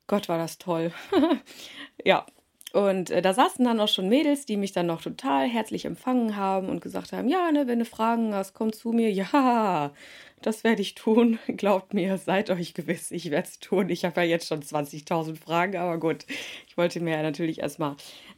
Gott, 0.08 0.30
war 0.30 0.38
das 0.38 0.58
toll. 0.58 0.92
ja. 2.06 2.26
Und 2.74 3.10
äh, 3.10 3.22
da 3.22 3.34
saßen 3.34 3.64
dann 3.64 3.80
auch 3.80 3.88
schon 3.88 4.10
Mädels, 4.10 4.46
die 4.46 4.58
mich 4.58 4.74
dann 4.74 4.88
noch 4.88 5.02
total 5.02 5.48
herzlich 5.48 5.86
empfangen 5.86 6.36
haben 6.36 6.68
und 6.68 6.82
gesagt 6.82 7.14
haben, 7.14 7.30
ja, 7.30 7.50
ne, 7.52 7.68
wenn 7.68 7.80
du 7.80 7.86
Fragen 7.86 8.36
hast, 8.36 8.54
komm 8.54 8.74
zu 8.74 8.92
mir. 8.92 9.12
Ja, 9.14 9.94
das 10.42 10.64
werde 10.64 10.82
ich 10.82 10.94
tun. 10.96 11.40
Glaubt 11.48 11.94
mir, 11.94 12.18
seid 12.18 12.50
euch 12.50 12.74
gewiss, 12.74 13.12
ich 13.12 13.32
werde 13.32 13.48
es 13.48 13.60
tun. 13.60 13.90
Ich 13.90 14.04
habe 14.06 14.22
ja 14.22 14.28
jetzt 14.28 14.48
schon 14.48 14.62
20.000 14.62 15.38
Fragen, 15.38 15.78
aber 15.78 15.98
gut, 15.98 16.26
ich 16.68 16.78
wollte 16.78 17.00
mir 17.00 17.16
ja 17.16 17.24
natürlich 17.24 17.60
erstmal 17.60 17.96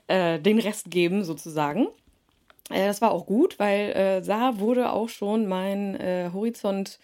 äh, 0.08 0.40
den 0.40 0.60
Rest 0.60 0.92
geben, 0.92 1.24
sozusagen. 1.24 1.88
Äh, 2.70 2.86
das 2.88 3.02
war 3.02 3.12
auch 3.12 3.26
gut, 3.26 3.60
weil 3.60 3.92
äh, 3.92 4.22
da 4.22 4.60
wurde 4.60 4.92
auch 4.92 5.10
schon 5.10 5.48
mein 5.48 5.96
äh, 5.96 6.30
Horizont, 6.34 7.00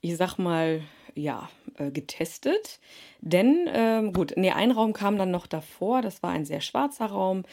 ich 0.00 0.16
sag 0.16 0.38
mal, 0.38 0.80
ja, 1.14 1.48
äh, 1.78 1.90
getestet. 1.90 2.80
Denn, 3.20 3.68
ähm, 3.72 4.12
gut, 4.12 4.34
nee, 4.36 4.50
ein 4.50 4.70
Raum 4.70 4.92
kam 4.92 5.18
dann 5.18 5.30
noch 5.30 5.46
davor, 5.46 6.02
das 6.02 6.22
war 6.22 6.30
ein 6.30 6.44
sehr 6.44 6.60
schwarzer 6.60 7.06
Raum, 7.06 7.44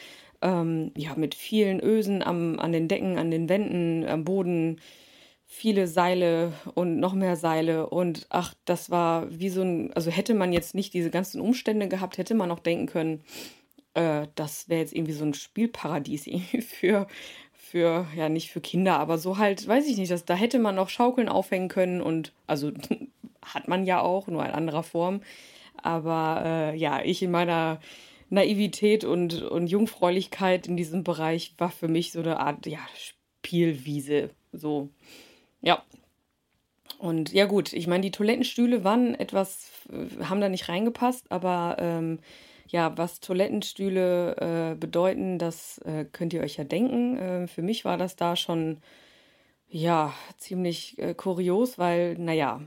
ähm, 0.42 0.92
ja, 0.96 1.14
mit 1.16 1.34
vielen 1.34 1.80
Ösen 1.80 2.22
am, 2.22 2.58
an 2.58 2.72
den 2.72 2.88
Decken, 2.88 3.18
an 3.18 3.30
den 3.30 3.48
Wänden, 3.48 4.06
am 4.08 4.24
Boden, 4.24 4.80
viele 5.46 5.88
Seile 5.88 6.52
und 6.74 7.00
noch 7.00 7.14
mehr 7.14 7.36
Seile. 7.36 7.88
Und 7.88 8.26
ach, 8.30 8.54
das 8.64 8.90
war 8.90 9.26
wie 9.30 9.48
so 9.48 9.62
ein, 9.62 9.92
also 9.94 10.10
hätte 10.10 10.34
man 10.34 10.52
jetzt 10.52 10.74
nicht 10.74 10.94
diese 10.94 11.10
ganzen 11.10 11.40
Umstände 11.40 11.88
gehabt, 11.88 12.18
hätte 12.18 12.34
man 12.34 12.50
auch 12.50 12.60
denken 12.60 12.86
können, 12.86 13.22
äh, 13.94 14.28
das 14.34 14.68
wäre 14.68 14.80
jetzt 14.80 14.94
irgendwie 14.94 15.12
so 15.12 15.24
ein 15.24 15.34
Spielparadies 15.34 16.26
irgendwie 16.28 16.62
für 16.62 17.06
für, 17.68 18.06
ja, 18.16 18.30
nicht 18.30 18.50
für 18.50 18.62
Kinder, 18.62 18.98
aber 18.98 19.18
so 19.18 19.36
halt, 19.36 19.68
weiß 19.68 19.86
ich 19.88 19.98
nicht, 19.98 20.10
dass, 20.10 20.24
da 20.24 20.34
hätte 20.34 20.58
man 20.58 20.74
noch 20.74 20.88
Schaukeln 20.88 21.28
aufhängen 21.28 21.68
können 21.68 22.00
und, 22.00 22.32
also 22.46 22.72
hat 23.42 23.68
man 23.68 23.84
ja 23.84 24.00
auch, 24.00 24.26
nur 24.26 24.44
in 24.44 24.52
anderer 24.52 24.82
Form. 24.82 25.22
Aber 25.82 26.42
äh, 26.44 26.76
ja, 26.76 27.02
ich 27.02 27.22
in 27.22 27.30
meiner 27.30 27.80
Naivität 28.30 29.04
und, 29.04 29.42
und 29.42 29.68
Jungfräulichkeit 29.68 30.66
in 30.66 30.76
diesem 30.76 31.04
Bereich 31.04 31.54
war 31.58 31.70
für 31.70 31.88
mich 31.88 32.12
so 32.12 32.20
eine 32.20 32.40
Art, 32.40 32.66
ja, 32.66 32.80
Spielwiese. 32.94 34.30
So, 34.52 34.90
ja. 35.60 35.82
Und 36.98 37.32
ja, 37.32 37.46
gut, 37.46 37.72
ich 37.72 37.86
meine, 37.86 38.02
die 38.02 38.10
Toilettenstühle 38.10 38.82
waren 38.84 39.14
etwas, 39.14 39.70
äh, 39.90 40.24
haben 40.24 40.40
da 40.40 40.48
nicht 40.48 40.68
reingepasst, 40.68 41.30
aber 41.30 41.76
ähm, 41.78 42.18
ja, 42.66 42.96
was 42.98 43.20
Toilettenstühle 43.20 44.72
äh, 44.72 44.74
bedeuten, 44.74 45.38
das 45.38 45.78
äh, 45.78 46.04
könnt 46.04 46.32
ihr 46.34 46.42
euch 46.42 46.56
ja 46.56 46.64
denken. 46.64 47.16
Äh, 47.16 47.46
für 47.46 47.62
mich 47.62 47.84
war 47.84 47.96
das 47.96 48.16
da 48.16 48.36
schon, 48.36 48.78
ja, 49.68 50.12
ziemlich 50.38 50.98
äh, 50.98 51.14
kurios, 51.14 51.78
weil, 51.78 52.16
naja, 52.18 52.60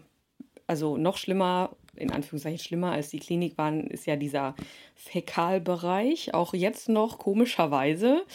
also 0.72 0.96
noch 0.96 1.18
schlimmer, 1.18 1.75
in 1.98 2.12
Anführungszeichen 2.12 2.58
schlimmer 2.58 2.94
als 2.94 3.10
die 3.10 3.20
Klinik 3.20 3.58
waren, 3.58 3.88
ist 3.88 4.06
ja 4.06 4.16
dieser 4.16 4.56
Fäkalbereich, 4.96 6.34
auch 6.34 6.54
jetzt 6.54 6.88
noch 6.88 7.18
komischerweise. 7.18 8.25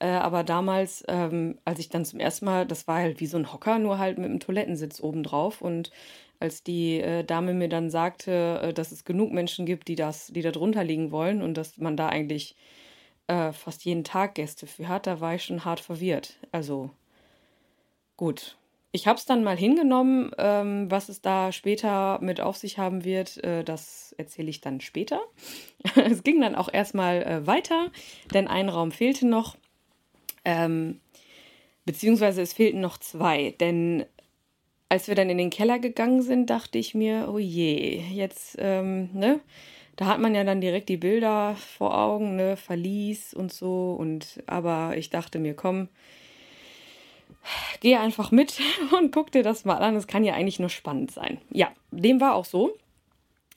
Äh, 0.00 0.08
aber 0.08 0.44
damals, 0.44 1.02
ähm, 1.08 1.58
als 1.64 1.78
ich 1.78 1.88
dann 1.88 2.04
zum 2.04 2.20
ersten 2.20 2.44
Mal, 2.44 2.66
das 2.66 2.86
war 2.86 2.96
halt 2.98 3.20
wie 3.20 3.26
so 3.26 3.38
ein 3.38 3.54
Hocker, 3.54 3.78
nur 3.78 3.96
halt 3.98 4.18
mit 4.18 4.26
einem 4.26 4.38
Toilettensitz 4.38 5.00
obendrauf. 5.00 5.62
Und 5.62 5.90
als 6.40 6.62
die 6.62 7.00
äh, 7.00 7.24
Dame 7.24 7.54
mir 7.54 7.70
dann 7.70 7.88
sagte, 7.88 8.60
äh, 8.62 8.74
dass 8.74 8.92
es 8.92 9.06
genug 9.06 9.32
Menschen 9.32 9.64
gibt, 9.64 9.88
die 9.88 9.96
das, 9.96 10.26
die 10.26 10.42
da 10.42 10.50
drunter 10.50 10.84
liegen 10.84 11.10
wollen 11.10 11.40
und 11.40 11.54
dass 11.54 11.78
man 11.78 11.96
da 11.96 12.10
eigentlich 12.10 12.54
äh, 13.28 13.52
fast 13.52 13.86
jeden 13.86 14.04
Tag 14.04 14.34
Gäste 14.34 14.66
für 14.66 14.88
hat, 14.88 15.06
da 15.06 15.20
war 15.20 15.34
ich 15.34 15.44
schon 15.44 15.64
hart 15.64 15.80
verwirrt. 15.80 16.38
Also 16.52 16.90
gut, 18.18 18.57
ich 18.92 19.06
habe 19.06 19.18
es 19.18 19.26
dann 19.26 19.44
mal 19.44 19.56
hingenommen. 19.56 20.30
Ähm, 20.38 20.90
was 20.90 21.08
es 21.08 21.20
da 21.20 21.52
später 21.52 22.18
mit 22.22 22.40
auf 22.40 22.56
sich 22.56 22.78
haben 22.78 23.04
wird, 23.04 23.42
äh, 23.44 23.64
das 23.64 24.14
erzähle 24.18 24.50
ich 24.50 24.60
dann 24.60 24.80
später. 24.80 25.20
es 25.96 26.22
ging 26.22 26.40
dann 26.40 26.54
auch 26.54 26.72
erstmal 26.72 27.22
äh, 27.22 27.46
weiter, 27.46 27.90
denn 28.32 28.48
ein 28.48 28.68
Raum 28.68 28.92
fehlte 28.92 29.26
noch. 29.26 29.56
Ähm, 30.44 31.00
beziehungsweise 31.84 32.42
es 32.42 32.52
fehlten 32.52 32.80
noch 32.80 32.98
zwei, 32.98 33.54
denn 33.60 34.04
als 34.88 35.08
wir 35.08 35.14
dann 35.14 35.30
in 35.30 35.38
den 35.38 35.50
Keller 35.50 35.78
gegangen 35.78 36.22
sind, 36.22 36.48
dachte 36.48 36.78
ich 36.78 36.94
mir, 36.94 37.28
oh 37.30 37.38
je, 37.38 38.00
jetzt, 38.12 38.56
ähm, 38.58 39.10
ne? 39.12 39.40
Da 39.96 40.06
hat 40.06 40.20
man 40.20 40.34
ja 40.34 40.44
dann 40.44 40.60
direkt 40.60 40.88
die 40.88 40.96
Bilder 40.96 41.56
vor 41.56 41.98
Augen, 41.98 42.36
ne? 42.36 42.56
Verlies 42.56 43.34
und 43.34 43.52
so. 43.52 43.94
Und 43.98 44.42
aber 44.46 44.96
ich 44.96 45.10
dachte 45.10 45.38
mir, 45.38 45.54
komm, 45.54 45.88
geh 47.80 47.96
einfach 47.96 48.30
mit 48.30 48.60
und 48.98 49.12
guck 49.12 49.32
dir 49.32 49.42
das 49.42 49.64
mal 49.64 49.78
an. 49.78 49.94
Das 49.94 50.06
kann 50.06 50.24
ja 50.24 50.34
eigentlich 50.34 50.60
nur 50.60 50.68
spannend 50.68 51.10
sein. 51.10 51.38
Ja, 51.50 51.70
dem 51.90 52.20
war 52.20 52.34
auch 52.34 52.44
so. 52.44 52.76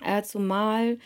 Äh, 0.03 0.23
zumal 0.23 0.97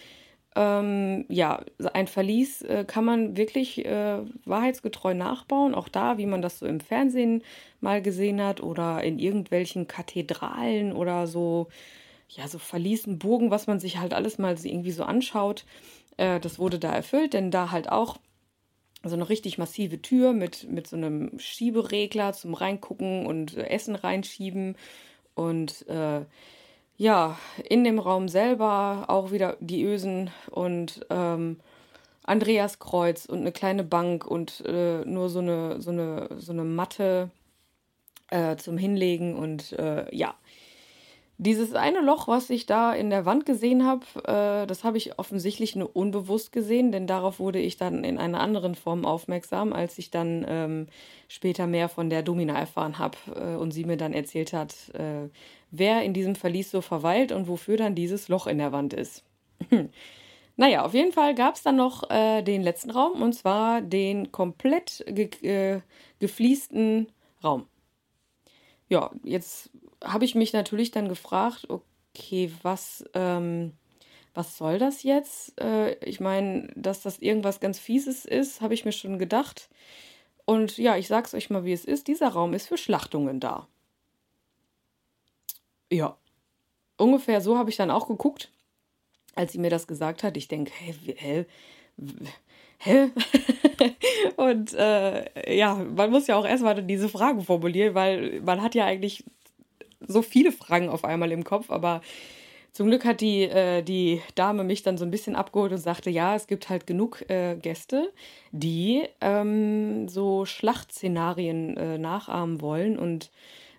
ähm, 0.55 1.25
ja, 1.27 1.61
ein 1.93 2.07
Verlies 2.07 2.61
äh, 2.61 2.85
kann 2.87 3.03
man 3.03 3.35
wirklich 3.35 3.85
äh, 3.85 4.19
wahrheitsgetreu 4.45 5.13
nachbauen. 5.13 5.75
Auch 5.75 5.89
da, 5.89 6.17
wie 6.17 6.25
man 6.25 6.41
das 6.41 6.59
so 6.59 6.65
im 6.65 6.79
Fernsehen 6.79 7.43
mal 7.81 8.01
gesehen 8.01 8.41
hat 8.41 8.63
oder 8.63 9.03
in 9.03 9.19
irgendwelchen 9.19 9.87
Kathedralen 9.87 10.93
oder 10.93 11.27
so, 11.27 11.67
ja, 12.29 12.47
so 12.47 12.57
Verliesen, 12.57 13.19
Burgen, 13.19 13.51
was 13.51 13.67
man 13.67 13.79
sich 13.81 13.97
halt 13.97 14.13
alles 14.13 14.37
mal 14.37 14.55
irgendwie 14.63 14.91
so 14.91 15.03
anschaut. 15.03 15.65
Äh, 16.15 16.39
das 16.39 16.57
wurde 16.57 16.79
da 16.79 16.93
erfüllt, 16.93 17.33
denn 17.33 17.51
da 17.51 17.71
halt 17.71 17.91
auch 17.91 18.17
so 19.09 19.15
eine 19.15 19.29
richtig 19.29 19.57
massive 19.57 20.01
Tür 20.01 20.33
mit, 20.33 20.69
mit 20.69 20.87
so 20.87 20.95
einem 20.95 21.37
Schieberegler 21.39 22.33
zum 22.33 22.53
Reingucken 22.53 23.25
und 23.25 23.57
äh, 23.57 23.67
Essen 23.67 23.95
reinschieben 23.95 24.75
und 25.35 25.87
äh, 25.87 26.25
ja, 26.97 27.37
in 27.63 27.83
dem 27.83 27.99
Raum 27.99 28.29
selber 28.29 29.05
auch 29.07 29.31
wieder 29.31 29.57
die 29.59 29.83
Ösen 29.83 30.29
und 30.49 31.05
ähm, 31.09 31.59
Andreas 32.23 32.79
Kreuz 32.79 33.25
und 33.25 33.39
eine 33.39 33.51
kleine 33.51 33.83
Bank 33.83 34.25
und 34.25 34.63
äh, 34.65 35.03
nur 35.05 35.29
so 35.29 35.39
eine, 35.39 35.81
so 35.81 35.91
eine, 35.91 36.29
so 36.37 36.53
eine 36.53 36.63
Matte 36.63 37.29
äh, 38.29 38.55
zum 38.55 38.77
Hinlegen 38.77 39.35
und 39.35 39.73
äh, 39.73 40.13
ja. 40.15 40.35
Dieses 41.37 41.73
eine 41.73 41.99
Loch, 41.99 42.29
was 42.29 42.49
ich 42.49 42.65
da 42.65 42.93
in 42.93 43.09
der 43.09 43.25
Wand 43.25 43.45
gesehen 43.45 43.85
habe, 43.85 44.05
äh, 44.23 44.65
das 44.67 44.85
habe 44.85 44.97
ich 44.97 45.19
offensichtlich 45.19 45.75
nur 45.75 45.93
unbewusst 45.93 46.53
gesehen, 46.53 46.93
denn 46.93 47.07
darauf 47.07 47.39
wurde 47.39 47.59
ich 47.59 47.75
dann 47.75 48.05
in 48.05 48.17
einer 48.17 48.39
anderen 48.39 48.73
Form 48.75 49.05
aufmerksam, 49.05 49.73
als 49.73 49.97
ich 49.97 50.11
dann 50.11 50.45
ähm, 50.47 50.87
später 51.27 51.67
mehr 51.67 51.89
von 51.89 52.09
der 52.09 52.23
Domina 52.23 52.57
erfahren 52.57 52.99
habe 52.99 53.17
äh, 53.35 53.55
und 53.57 53.71
sie 53.71 53.83
mir 53.83 53.97
dann 53.97 54.13
erzählt 54.13 54.53
hat, 54.53 54.73
äh, 54.93 55.27
wer 55.71 56.03
in 56.03 56.13
diesem 56.13 56.35
Verlies 56.35 56.71
so 56.71 56.79
verweilt 56.79 57.33
und 57.33 57.49
wofür 57.49 57.75
dann 57.75 57.95
dieses 57.95 58.29
Loch 58.29 58.47
in 58.47 58.57
der 58.57 58.71
Wand 58.71 58.93
ist. 58.93 59.25
naja, 60.55 60.85
auf 60.85 60.93
jeden 60.93 61.11
Fall 61.11 61.35
gab 61.35 61.55
es 61.55 61.63
dann 61.63 61.75
noch 61.75 62.09
äh, 62.09 62.43
den 62.43 62.61
letzten 62.61 62.91
Raum 62.91 63.21
und 63.21 63.33
zwar 63.33 63.81
den 63.81 64.31
komplett 64.31 65.03
ge 65.09 65.29
äh, 65.41 65.81
gefliesten 66.19 67.07
Raum. 67.43 67.67
Ja, 68.89 69.11
jetzt 69.23 69.71
habe 70.03 70.25
ich 70.25 70.35
mich 70.35 70.53
natürlich 70.53 70.91
dann 70.91 71.09
gefragt, 71.09 71.67
okay, 71.69 72.51
was, 72.61 73.03
ähm, 73.13 73.73
was 74.33 74.57
soll 74.57 74.77
das 74.77 75.03
jetzt? 75.03 75.59
Äh, 75.59 75.95
ich 76.05 76.19
meine, 76.19 76.71
dass 76.75 77.01
das 77.01 77.19
irgendwas 77.19 77.59
ganz 77.59 77.79
Fieses 77.79 78.25
ist, 78.25 78.61
habe 78.61 78.73
ich 78.73 78.85
mir 78.85 78.91
schon 78.91 79.17
gedacht. 79.17 79.69
Und 80.45 80.77
ja, 80.77 80.95
ich 80.97 81.07
sag's 81.07 81.33
euch 81.33 81.49
mal, 81.49 81.65
wie 81.65 81.73
es 81.73 81.85
ist. 81.85 82.07
Dieser 82.07 82.29
Raum 82.29 82.53
ist 82.53 82.67
für 82.67 82.77
Schlachtungen 82.77 83.39
da. 83.39 83.67
Ja. 85.91 86.17
Ungefähr 86.97 87.41
so 87.41 87.57
habe 87.57 87.69
ich 87.69 87.75
dann 87.75 87.91
auch 87.91 88.07
geguckt, 88.07 88.51
als 89.33 89.51
sie 89.51 89.57
mir 89.57 89.69
das 89.69 89.87
gesagt 89.87 90.23
hat. 90.23 90.37
Ich 90.37 90.47
denke, 90.47 90.71
hä, 90.73 90.95
hä, 91.17 91.45
hä? 92.79 93.09
und 94.37 94.73
äh, 94.73 95.55
ja, 95.55 95.75
man 95.75 96.11
muss 96.11 96.27
ja 96.27 96.35
auch 96.35 96.45
erstmal 96.45 96.81
diese 96.83 97.09
Fragen 97.09 97.41
formulieren, 97.41 97.95
weil 97.95 98.41
man 98.41 98.61
hat 98.61 98.75
ja 98.75 98.85
eigentlich 98.85 99.23
so 100.07 100.21
viele 100.21 100.51
Fragen 100.51 100.89
auf 100.89 101.03
einmal 101.03 101.31
im 101.31 101.43
Kopf, 101.43 101.71
aber 101.71 102.01
zum 102.75 102.87
Glück 102.87 103.05
hat 103.05 103.21
die, 103.21 103.43
äh, 103.43 103.81
die 103.81 104.21
Dame 104.35 104.65
mich 104.65 104.83
dann 104.83 104.97
so 104.97 105.05
ein 105.05 105.11
bisschen 105.11 105.35
abgeholt 105.35 105.71
und 105.71 105.77
sagte, 105.77 106.09
ja, 106.09 106.35
es 106.35 106.45
gibt 106.45 106.67
halt 106.69 106.85
genug 106.85 107.23
äh, 107.29 107.55
Gäste, 107.55 108.11
die 108.51 109.03
ähm, 109.21 110.09
so 110.09 110.45
Schlachtszenarien 110.45 111.77
äh, 111.77 111.97
nachahmen 111.97 112.59
wollen 112.59 112.99
und 112.99 113.31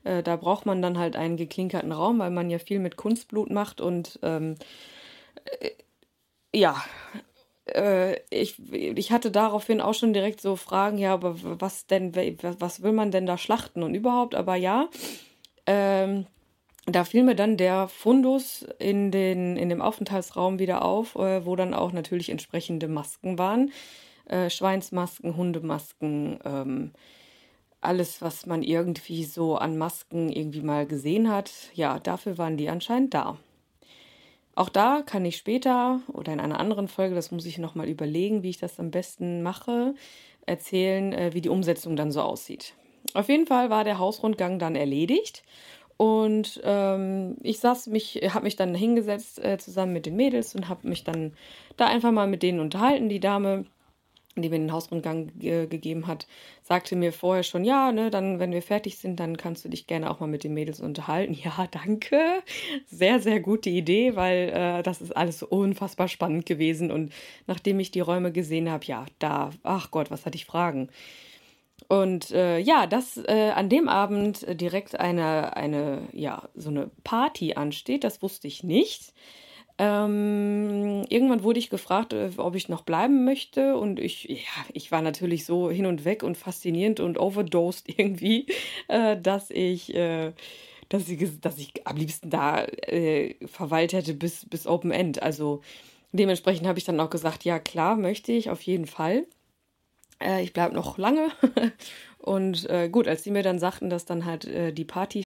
äh, 0.05 0.23
da 0.23 0.37
braucht 0.37 0.65
man 0.65 0.81
dann 0.81 0.99
halt 0.99 1.15
einen 1.15 1.37
geklinkerten 1.37 1.93
Raum, 1.93 2.21
weil 2.21 2.31
man 2.31 2.49
ja 2.49 2.59
viel 2.59 2.79
mit 2.79 2.97
Kunstblut 2.97 3.51
macht 3.51 3.83
und 3.83 4.19
ähm, 4.23 4.55
äh, 5.61 5.71
ja, 6.55 6.83
äh, 7.67 8.17
ich, 8.31 8.59
ich 8.73 9.13
hatte 9.13 9.31
daraufhin 9.31 9.81
auch 9.81 9.95
schon 9.95 10.13
direkt 10.13 10.41
so 10.41 10.57
Fragen, 10.57 10.99
ja, 10.99 11.15
aber 11.15 11.37
was 11.61 11.87
denn, 11.87 12.15
was 12.15 12.83
will 12.83 12.93
man 12.93 13.11
denn 13.11 13.27
da 13.27 13.39
schlachten 13.39 13.83
und 13.83 13.95
überhaupt, 13.95 14.35
aber 14.35 14.57
ja, 14.57 14.89
ähm, 15.67 16.27
da 16.87 17.05
fiel 17.05 17.25
mir 17.25 17.35
dann 17.35 17.57
der 17.57 17.89
Fundus 17.89 18.65
in, 18.79 19.11
den, 19.11 19.57
in 19.57 19.69
dem 19.69 19.83
Aufenthaltsraum 19.83 20.61
wieder 20.61 20.85
auf, 20.85 21.17
äh, 21.17 21.45
wo 21.45 21.57
dann 21.57 21.75
auch 21.75 21.93
natürlich 21.93 22.31
entsprechende 22.31 22.87
Masken 22.87 23.39
waren. 23.39 23.73
Äh, 24.27 24.51
Schweinsmasken, 24.51 25.37
Hundemasken, 25.37 26.39
ähm, 26.45 26.93
alles, 27.81 28.23
was 28.23 28.47
man 28.47 28.63
irgendwie 28.63 29.25
so 29.25 29.57
an 29.57 29.77
Masken 29.77 30.31
irgendwie 30.31 30.63
mal 30.63 30.87
gesehen 30.87 31.31
hat, 31.31 31.51
ja, 31.75 31.99
dafür 31.99 32.39
waren 32.39 32.57
die 32.57 32.69
anscheinend 32.69 33.15
da. 33.15 33.37
Auch 34.57 34.71
da 34.71 35.03
kann 35.03 35.25
ich 35.27 35.37
später 35.37 36.01
oder 36.13 36.33
in 36.33 36.41
einer 36.41 36.59
anderen 36.59 36.89
Folge, 36.89 37.15
das 37.15 37.31
muss 37.31 37.45
ich 37.45 37.59
nochmal 37.59 37.89
überlegen, 37.89 38.43
wie 38.43 38.51
ich 38.51 38.59
das 38.59 38.81
am 38.81 38.91
besten 38.91 39.43
mache, 39.43 39.95
erzählen, 40.47 41.13
äh, 41.13 41.35
wie 41.35 41.43
die 41.43 41.51
Umsetzung 41.51 41.95
dann 41.95 42.11
so 42.11 42.23
aussieht. 42.23 42.73
Auf 43.13 43.29
jeden 43.29 43.47
Fall 43.47 43.69
war 43.69 43.85
der 43.85 43.99
Hausrundgang 43.99 44.59
dann 44.59 44.75
erledigt 44.75 45.45
und 45.99 46.61
ähm, 46.65 47.37
ich 47.43 47.61
saß 47.61 47.89
mich, 47.89 48.21
habe 48.31 48.45
mich 48.45 48.57
dann 48.57 48.75
hingesetzt 48.75 49.45
äh, 49.45 49.59
zusammen 49.59 49.93
mit 49.93 50.07
den 50.07 50.17
Mädels 50.17 50.55
und 50.55 50.71
habe 50.71 50.89
mich 50.89 51.05
dann 51.05 51.35
da 51.77 51.87
einfach 51.87 52.11
mal 52.11 52.27
mit 52.27 52.43
denen 52.43 52.61
unterhalten. 52.61 53.11
Die 53.11 53.21
Dame 53.21 53.67
die 54.43 54.49
mir 54.49 54.59
den 54.59 54.73
Hausrundgang 54.73 55.31
ge 55.39 55.67
gegeben 55.67 56.07
hat, 56.07 56.27
sagte 56.63 56.97
mir 56.97 57.13
vorher 57.13 57.43
schon, 57.43 57.65
ja, 57.65 57.93
ne, 57.93 58.11
dann, 58.11 58.39
wenn 58.39 58.53
wir 58.53 58.63
fertig 58.63 58.99
sind, 58.99 59.19
dann 59.21 59.37
kannst 59.37 59.65
du 59.65 59.69
dich 59.69 59.87
gerne 59.87 60.11
auch 60.11 60.21
mal 60.21 60.27
mit 60.27 60.45
den 60.45 60.55
Mädels 60.55 60.81
unterhalten. 60.81 61.37
Ja, 61.47 61.67
danke. 61.71 62.19
Sehr, 62.87 63.21
sehr 63.21 63.41
gute 63.41 63.71
Idee, 63.71 64.17
weil 64.17 64.51
äh, 64.53 64.83
das 64.83 65.01
ist 65.01 65.17
alles 65.17 65.39
so 65.39 65.47
unfassbar 65.47 66.09
spannend 66.09 66.45
gewesen. 66.47 66.91
Und 66.91 67.13
nachdem 67.47 67.79
ich 67.79 67.91
die 67.93 68.01
Räume 68.01 68.33
gesehen 68.33 68.71
habe, 68.71 68.85
ja, 68.87 69.07
da, 69.19 69.51
ach 69.63 69.91
Gott, 69.91 70.11
was 70.11 70.27
hatte 70.27 70.37
ich 70.37 70.45
Fragen? 70.47 70.89
Und 71.89 72.33
äh, 72.33 72.59
ja, 72.59 72.87
dass 72.87 73.17
äh, 73.17 73.53
an 73.55 73.69
dem 73.69 73.89
Abend 73.89 74.45
direkt 74.61 74.99
eine, 74.99 75.57
eine, 75.57 76.09
ja, 76.13 76.49
so 76.55 76.71
eine 76.71 76.91
Party 77.05 77.55
ansteht, 77.55 78.03
das 78.03 78.23
wusste 78.23 78.49
ich 78.49 78.65
nicht. 78.65 79.13
Ähm, 79.79 81.05
irgendwann 81.11 81.43
wurde 81.43 81.59
ich 81.59 81.69
gefragt, 81.69 82.13
äh, 82.15 82.31
ob 82.39 82.55
ich 82.55 82.69
noch 82.69 82.83
bleiben 82.83 83.25
möchte. 83.25 83.77
Und 83.77 84.01
ich, 84.01 84.25
ja, 84.25 84.65
ich 84.73 84.91
war 84.91 85.03
natürlich 85.03 85.45
so 85.45 85.71
hin 85.71 85.87
und 85.87 86.05
weg 86.05 86.23
und 86.23 86.37
faszinierend 86.37 87.01
und 87.01 87.19
overdosed 87.19 87.89
irgendwie, 87.99 88.47
äh, 88.89 89.21
dass 89.21 89.51
ich. 89.51 89.95
Äh, 89.95 90.33
dass 90.89 91.09
ich, 91.09 91.41
dass 91.41 91.59
ich 91.59 91.73
am 91.85 91.97
liebsten 91.97 92.31
da 92.31 92.65
äh, 92.65 93.35
verweilt 93.47 93.93
hätte 93.93 94.15
bis, 94.15 94.49
bis 94.49 94.69
Open 94.69 94.93
End. 94.93 95.21
Also 95.21 95.61
dementsprechend 96.13 96.69
habe 96.69 96.79
ich 96.79 96.85
dann 96.85 97.01
auch 97.01 97.11
gesagt, 97.11 97.45
ja 97.45 97.59
klar, 97.59 97.97
möchte 97.97 98.31
ich 98.31 98.51
auf 98.51 98.63
jeden 98.63 98.87
Fall. 98.87 99.27
Äh, 100.21 100.43
ich 100.45 100.53
bleibe 100.53 100.75
noch 100.75 100.99
lange. 100.99 101.31
Und 102.19 102.69
äh, 102.71 102.89
gut, 102.89 103.09
als 103.09 103.23
die 103.23 103.31
mir 103.31 103.43
dann 103.43 103.59
sagten, 103.59 103.91
dass 103.91 104.05
dann 104.05 104.25
halt 104.25 104.45
äh, 104.47 104.73
die 104.73 104.85
Party 104.85 105.26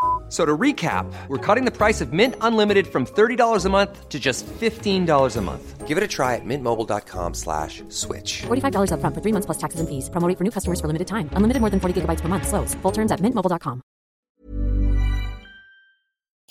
So 0.31 0.45
to 0.45 0.57
recap, 0.57 1.11
we're 1.27 1.45
cutting 1.45 1.65
the 1.65 1.75
price 1.75 1.99
of 1.99 2.13
Mint 2.13 2.35
Unlimited 2.39 2.87
from 2.87 3.05
$30 3.05 3.65
a 3.65 3.69
month 3.69 4.07
to 4.07 4.17
just 4.17 4.47
$15 4.47 5.37
a 5.37 5.41
month. 5.41 5.85
Give 5.85 5.97
it 5.97 6.03
a 6.05 6.07
try 6.07 6.35
at 6.35 6.45
mintmobile.com 6.45 7.33
slash 7.33 7.83
switch. 7.89 8.43
$45 8.43 8.93
up 8.93 9.01
front 9.01 9.13
for 9.13 9.19
three 9.19 9.33
months 9.33 9.45
plus 9.45 9.57
taxes 9.57 9.81
and 9.81 9.89
fees. 9.89 10.09
Promoting 10.09 10.37
for 10.37 10.45
new 10.45 10.51
customers 10.51 10.79
for 10.79 10.87
limited 10.87 11.09
time. 11.09 11.29
Unlimited 11.33 11.59
more 11.59 11.69
than 11.69 11.81
40 11.81 11.99
gigabytes 11.99 12.21
per 12.21 12.29
month. 12.29 12.47
Slows. 12.47 12.75
Full 12.75 12.93
terms 12.93 13.11
at 13.11 13.19
mintmobile.com. 13.19 13.81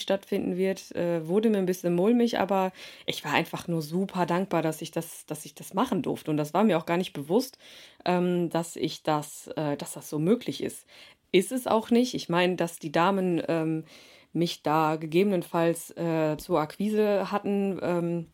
stattfinden 0.01 0.57
wird, 0.57 0.95
äh, 0.97 1.29
wurde 1.29 1.51
mir 1.51 1.59
ein 1.59 1.67
bisschen 1.67 1.95
mulmig, 1.95 2.39
aber 2.39 2.73
ich 3.07 3.25
war 3.25 3.33
einfach 3.33 3.69
nur 3.69 3.83
super 3.83 4.27
dankbar, 4.27 4.63
dass 4.63 4.83
ich 4.83 4.91
das, 4.91 5.27
dass 5.27 5.45
ich 5.45 5.55
das 5.55 5.75
machen 5.75 6.03
durfte. 6.03 6.31
Und 6.31 6.37
das 6.37 6.55
war 6.55 6.65
mir 6.65 6.79
auch 6.79 6.87
gar 6.87 6.97
nicht 6.97 7.13
bewusst, 7.13 7.59
ähm, 8.05 8.51
dass 8.51 8.77
ich 8.77 9.03
das, 9.03 9.49
äh, 9.57 9.77
dass 9.77 9.93
das 9.93 10.09
so 10.09 10.19
möglich 10.19 10.63
ist. 10.63 10.87
Ist 11.33 11.53
es 11.53 11.67
auch 11.67 11.91
nicht. 11.91 12.15
Ich 12.15 12.29
meine, 12.29 12.57
dass 12.57 12.79
die 12.79 12.93
Damen 12.93 13.43
ähm, 13.49 13.85
mich 14.33 14.63
da 14.63 14.97
gegebenenfalls 14.97 15.97
äh, 15.97 16.37
zur 16.39 16.61
Akquise 16.61 17.31
hatten, 17.31 17.79
ähm, 17.83 18.27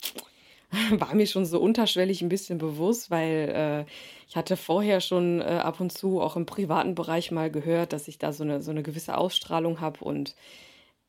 war 0.99 1.15
mir 1.15 1.27
schon 1.27 1.47
so 1.47 1.61
unterschwellig 1.61 2.23
ein 2.23 2.29
bisschen 2.29 2.59
bewusst, 2.59 3.11
weil 3.11 3.87
äh, 3.89 3.93
ich 4.29 4.37
hatte 4.37 4.57
vorher 4.57 5.01
schon 5.01 5.41
äh, 5.41 5.61
ab 5.63 5.81
und 5.81 5.93
zu 5.93 6.21
auch 6.21 6.37
im 6.37 6.47
privaten 6.47 6.95
Bereich 6.95 7.31
mal 7.31 7.51
gehört, 7.51 7.93
dass 7.93 8.09
ich 8.09 8.19
da 8.19 8.33
so 8.33 8.45
eine, 8.45 8.63
so 8.63 8.71
eine 8.71 8.83
gewisse 8.83 9.17
Ausstrahlung 9.17 9.81
habe 9.81 10.05
und 10.05 10.35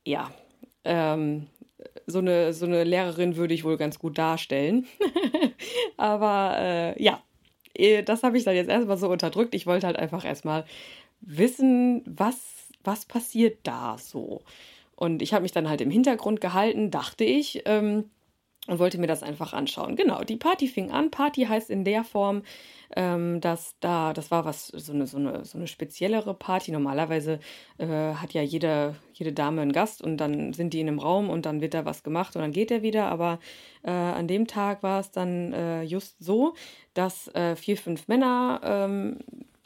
ja, 0.06 0.32
ähm, 0.84 1.48
so, 2.06 2.20
eine, 2.20 2.54
so 2.54 2.66
eine 2.66 2.84
Lehrerin 2.84 3.36
würde 3.36 3.54
ich 3.54 3.64
wohl 3.64 3.78
ganz 3.78 4.00
gut 4.00 4.18
darstellen. 4.18 4.86
Aber 5.98 6.56
äh, 6.58 7.04
ja, 7.04 7.22
eh, 7.74 8.04
das 8.04 8.24
habe 8.24 8.38
ich 8.38 8.44
dann 8.44 8.56
jetzt 8.56 8.70
erstmal 8.70 8.98
so 8.98 9.10
unterdrückt. 9.10 9.54
Ich 9.54 9.66
wollte 9.66 9.88
halt 9.88 9.98
einfach 9.98 10.24
erstmal 10.24 10.66
wissen, 11.22 12.04
was, 12.06 12.70
was 12.84 13.06
passiert 13.06 13.60
da 13.64 13.98
so. 13.98 14.42
Und 14.96 15.22
ich 15.22 15.34
habe 15.34 15.44
mich 15.44 15.52
dann 15.52 15.70
halt 15.70 15.82
im 15.82 15.92
Hintergrund 15.92 16.42
gehalten, 16.42 16.90
dachte 16.90 17.24
ich. 17.24 17.62
Ähm, 17.66 18.06
und 18.68 18.80
wollte 18.80 18.98
mir 18.98 19.08
das 19.08 19.24
einfach 19.24 19.54
anschauen. 19.54 19.96
Genau, 19.96 20.24
die 20.24 20.36
Party 20.36 20.68
fing 20.68 20.92
an. 20.92 21.10
Party 21.10 21.46
heißt 21.46 21.70
in 21.70 21.86
der 21.86 22.04
Form, 22.04 22.44
ähm, 22.96 23.40
dass 23.40 23.76
da, 23.80 24.14
das 24.14 24.30
war 24.30 24.46
was, 24.46 24.68
so 24.68 24.92
eine, 24.94 25.08
so 25.08 25.18
eine, 25.18 25.46
so 25.46 25.58
eine 25.58 25.68
speziellere 25.68 26.34
Party. 26.34 26.72
Normalerweise 26.72 27.40
äh, 27.78 27.88
hat 27.88 28.34
ja 28.34 28.42
jede, 28.42 28.96
jede 29.14 29.32
Dame 29.32 29.62
einen 29.62 29.72
Gast 29.72 30.02
und 30.02 30.18
dann 30.18 30.54
sind 30.54 30.74
die 30.74 30.82
in 30.82 30.90
einem 30.90 31.00
Raum 31.00 31.30
und 31.30 31.46
dann 31.46 31.62
wird 31.62 31.74
da 31.74 31.86
was 31.86 32.04
gemacht 32.04 32.36
und 32.36 32.42
dann 32.42 32.52
geht 32.52 32.70
er 32.70 32.82
wieder. 32.82 33.08
Aber 33.08 33.40
äh, 33.84 33.92
an 33.92 34.28
dem 34.28 34.48
Tag 34.48 34.84
war 34.84 35.00
es 35.00 35.12
dann 35.12 35.54
äh, 35.54 35.84
just 35.84 36.18
so, 36.20 36.54
dass 36.94 37.34
äh, 37.36 37.56
vier, 37.56 37.78
fünf 37.78 38.10
Männer 38.10 38.60
ähm, 38.64 39.20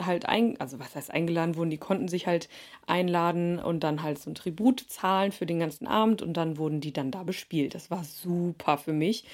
halt 0.05 0.25
ein, 0.27 0.59
also 0.59 0.79
was 0.79 0.95
heißt 0.95 1.11
eingeladen 1.11 1.55
wurden, 1.55 1.69
die 1.69 1.77
konnten 1.77 2.07
sich 2.07 2.27
halt 2.27 2.49
einladen 2.87 3.59
und 3.59 3.81
dann 3.81 4.03
halt 4.03 4.19
so 4.19 4.29
ein 4.29 4.35
Tribut 4.35 4.85
zahlen 4.87 5.31
für 5.31 5.45
den 5.45 5.59
ganzen 5.59 5.87
Abend 5.87 6.21
und 6.21 6.33
dann 6.33 6.57
wurden 6.57 6.81
die 6.81 6.93
dann 6.93 7.11
da 7.11 7.23
bespielt. 7.23 7.75
Das 7.75 7.91
war 7.91 8.03
super 8.03 8.77
für 8.77 8.93
mich, 8.93 9.25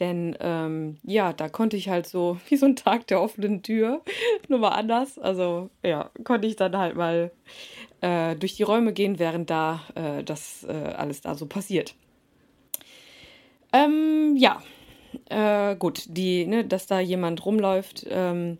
denn 0.00 0.36
ähm, 0.40 0.98
ja, 1.02 1.32
da 1.32 1.48
konnte 1.48 1.76
ich 1.76 1.88
halt 1.88 2.06
so 2.06 2.38
wie 2.48 2.56
so 2.56 2.66
ein 2.66 2.76
Tag 2.76 3.06
der 3.06 3.20
offenen 3.20 3.62
Tür, 3.62 4.02
nur 4.48 4.58
mal 4.58 4.70
anders. 4.70 5.18
Also 5.18 5.70
ja, 5.82 6.10
konnte 6.24 6.46
ich 6.48 6.56
dann 6.56 6.76
halt 6.76 6.96
mal 6.96 7.30
äh, 8.00 8.36
durch 8.36 8.56
die 8.56 8.62
Räume 8.62 8.92
gehen, 8.92 9.18
während 9.18 9.50
da 9.50 9.82
äh, 9.94 10.22
das 10.22 10.64
äh, 10.64 10.72
alles 10.72 11.20
da 11.20 11.34
so 11.34 11.46
passiert. 11.46 11.94
Ähm, 13.72 14.36
ja, 14.36 14.62
äh, 15.28 15.74
gut, 15.76 16.04
die, 16.08 16.46
ne, 16.46 16.64
dass 16.64 16.86
da 16.86 17.00
jemand 17.00 17.44
rumläuft. 17.44 18.06
Ähm, 18.08 18.58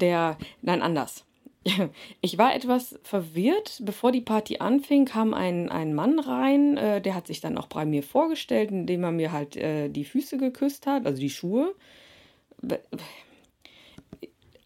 der, 0.00 0.36
nein, 0.62 0.82
anders. 0.82 1.24
Ich 2.22 2.38
war 2.38 2.54
etwas 2.54 2.98
verwirrt. 3.02 3.80
Bevor 3.84 4.12
die 4.12 4.20
Party 4.22 4.58
anfing, 4.58 5.04
kam 5.04 5.34
ein, 5.34 5.68
ein 5.68 5.94
Mann 5.94 6.18
rein, 6.18 6.76
äh, 6.76 7.00
der 7.00 7.14
hat 7.14 7.26
sich 7.26 7.40
dann 7.40 7.58
auch 7.58 7.66
bei 7.66 7.84
mir 7.84 8.02
vorgestellt, 8.02 8.70
indem 8.70 9.04
er 9.04 9.12
mir 9.12 9.32
halt 9.32 9.56
äh, 9.56 9.88
die 9.88 10.04
Füße 10.04 10.38
geküsst 10.38 10.86
hat, 10.86 11.06
also 11.06 11.20
die 11.20 11.30
Schuhe 11.30 11.74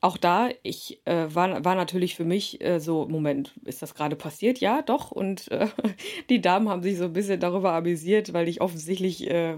auch 0.04 0.18
da, 0.18 0.50
ich 0.62 1.00
äh, 1.06 1.34
war, 1.34 1.64
war 1.64 1.74
natürlich 1.74 2.14
für 2.14 2.26
mich 2.26 2.60
äh, 2.62 2.78
so, 2.78 3.08
Moment, 3.08 3.54
ist 3.64 3.80
das 3.80 3.94
gerade 3.94 4.16
passiert? 4.16 4.60
Ja, 4.60 4.82
doch. 4.82 5.10
Und 5.10 5.50
äh, 5.50 5.68
die 6.28 6.42
Damen 6.42 6.68
haben 6.68 6.82
sich 6.82 6.98
so 6.98 7.04
ein 7.04 7.14
bisschen 7.14 7.40
darüber 7.40 7.72
amüsiert, 7.72 8.34
weil 8.34 8.46
ich 8.46 8.60
offensichtlich 8.60 9.30
äh, 9.30 9.56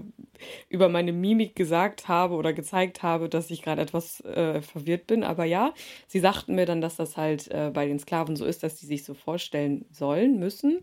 über 0.69 0.87
meine 0.87 1.11
Mimik 1.11 1.57
gesagt 1.57 2.07
habe 2.07 2.35
oder 2.35 2.53
gezeigt 2.53 3.03
habe, 3.03 3.27
dass 3.27 3.51
ich 3.51 3.61
gerade 3.61 3.81
etwas 3.81 4.21
äh, 4.21 4.61
verwirrt 4.61 5.05
bin. 5.05 5.25
Aber 5.25 5.43
ja, 5.43 5.73
sie 6.07 6.21
sagten 6.21 6.55
mir 6.55 6.65
dann, 6.65 6.79
dass 6.79 6.95
das 6.95 7.17
halt 7.17 7.51
äh, 7.51 7.69
bei 7.73 7.85
den 7.85 7.99
Sklaven 7.99 8.37
so 8.37 8.45
ist, 8.45 8.63
dass 8.63 8.75
die 8.75 8.85
sich 8.85 9.03
so 9.03 9.15
vorstellen 9.15 9.83
sollen, 9.91 10.39
müssen. 10.39 10.79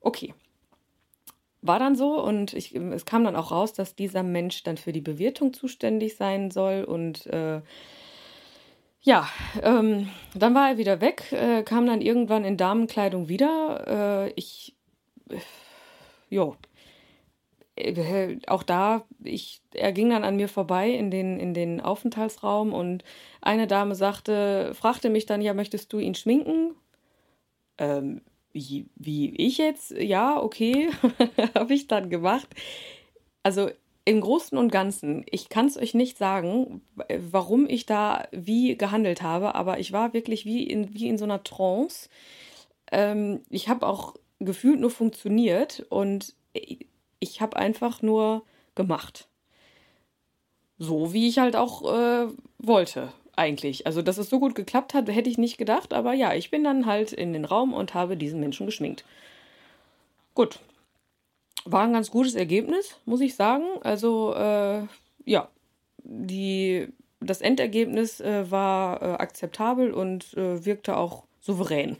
Okay. 0.00 0.34
War 1.62 1.78
dann 1.78 1.94
so 1.94 2.20
und 2.20 2.54
ich, 2.54 2.74
es 2.74 3.04
kam 3.04 3.22
dann 3.22 3.36
auch 3.36 3.52
raus, 3.52 3.72
dass 3.72 3.94
dieser 3.94 4.24
Mensch 4.24 4.64
dann 4.64 4.76
für 4.76 4.92
die 4.92 5.00
Bewirtung 5.00 5.52
zuständig 5.52 6.16
sein 6.16 6.50
soll 6.50 6.82
und 6.82 7.28
ja, 9.06 9.28
ähm, 9.62 10.10
dann 10.34 10.54
war 10.56 10.70
er 10.70 10.78
wieder 10.78 11.00
weg, 11.00 11.30
äh, 11.30 11.62
kam 11.62 11.86
dann 11.86 12.00
irgendwann 12.00 12.44
in 12.44 12.56
Damenkleidung 12.56 13.28
wieder. 13.28 14.26
Äh, 14.26 14.32
ich, 14.34 14.74
äh, 15.30 15.38
jo, 16.28 16.56
äh, 17.76 18.38
auch 18.48 18.64
da, 18.64 19.04
ich, 19.22 19.62
er 19.72 19.92
ging 19.92 20.10
dann 20.10 20.24
an 20.24 20.34
mir 20.34 20.48
vorbei 20.48 20.90
in 20.90 21.12
den, 21.12 21.38
in 21.38 21.54
den 21.54 21.80
Aufenthaltsraum 21.80 22.72
und 22.72 23.04
eine 23.40 23.68
Dame 23.68 23.94
sagte, 23.94 24.74
fragte 24.74 25.08
mich 25.08 25.24
dann, 25.24 25.40
ja, 25.40 25.54
möchtest 25.54 25.92
du 25.92 26.00
ihn 26.00 26.16
schminken? 26.16 26.74
Ähm, 27.78 28.22
wie, 28.52 28.86
wie 28.96 29.36
ich 29.36 29.58
jetzt? 29.58 29.92
Ja, 29.92 30.42
okay, 30.42 30.90
habe 31.54 31.74
ich 31.74 31.86
dann 31.86 32.10
gemacht. 32.10 32.48
Also 33.44 33.70
im 34.06 34.20
Großen 34.20 34.56
und 34.56 34.70
Ganzen, 34.70 35.26
ich 35.28 35.48
kann 35.48 35.66
es 35.66 35.76
euch 35.76 35.92
nicht 35.92 36.16
sagen, 36.16 36.80
warum 37.08 37.68
ich 37.68 37.86
da 37.86 38.28
wie 38.30 38.78
gehandelt 38.78 39.20
habe, 39.20 39.56
aber 39.56 39.80
ich 39.80 39.92
war 39.92 40.14
wirklich 40.14 40.46
wie 40.46 40.62
in, 40.62 40.94
wie 40.94 41.08
in 41.08 41.18
so 41.18 41.24
einer 41.24 41.42
Trance. 41.42 42.08
Ähm, 42.92 43.40
ich 43.50 43.68
habe 43.68 43.84
auch 43.84 44.14
gefühlt 44.38 44.78
nur 44.78 44.90
funktioniert 44.90 45.84
und 45.88 46.34
ich 47.18 47.40
habe 47.40 47.56
einfach 47.56 48.00
nur 48.00 48.44
gemacht. 48.76 49.26
So 50.78 51.12
wie 51.12 51.26
ich 51.26 51.38
halt 51.38 51.56
auch 51.56 51.82
äh, 51.92 52.28
wollte, 52.58 53.12
eigentlich. 53.34 53.86
Also, 53.88 54.02
dass 54.02 54.18
es 54.18 54.30
so 54.30 54.38
gut 54.38 54.54
geklappt 54.54 54.94
hat, 54.94 55.08
hätte 55.08 55.30
ich 55.30 55.36
nicht 55.36 55.58
gedacht, 55.58 55.92
aber 55.92 56.12
ja, 56.12 56.32
ich 56.32 56.52
bin 56.52 56.62
dann 56.62 56.86
halt 56.86 57.12
in 57.12 57.32
den 57.32 57.44
Raum 57.44 57.74
und 57.74 57.94
habe 57.94 58.16
diesen 58.16 58.38
Menschen 58.38 58.66
geschminkt. 58.66 59.04
Gut, 60.34 60.60
war 61.66 61.82
ein 61.82 61.92
ganz 61.92 62.10
gutes 62.10 62.34
Ergebnis, 62.34 62.98
muss 63.04 63.20
ich 63.20 63.34
sagen. 63.34 63.64
Also, 63.82 64.34
äh, 64.34 64.82
ja, 65.24 65.48
die, 66.02 66.88
das 67.20 67.40
Endergebnis 67.40 68.20
äh, 68.20 68.50
war 68.50 69.02
äh, 69.02 69.04
akzeptabel 69.16 69.92
und 69.92 70.34
äh, 70.34 70.64
wirkte 70.64 70.96
auch 70.96 71.24
souverän. 71.40 71.96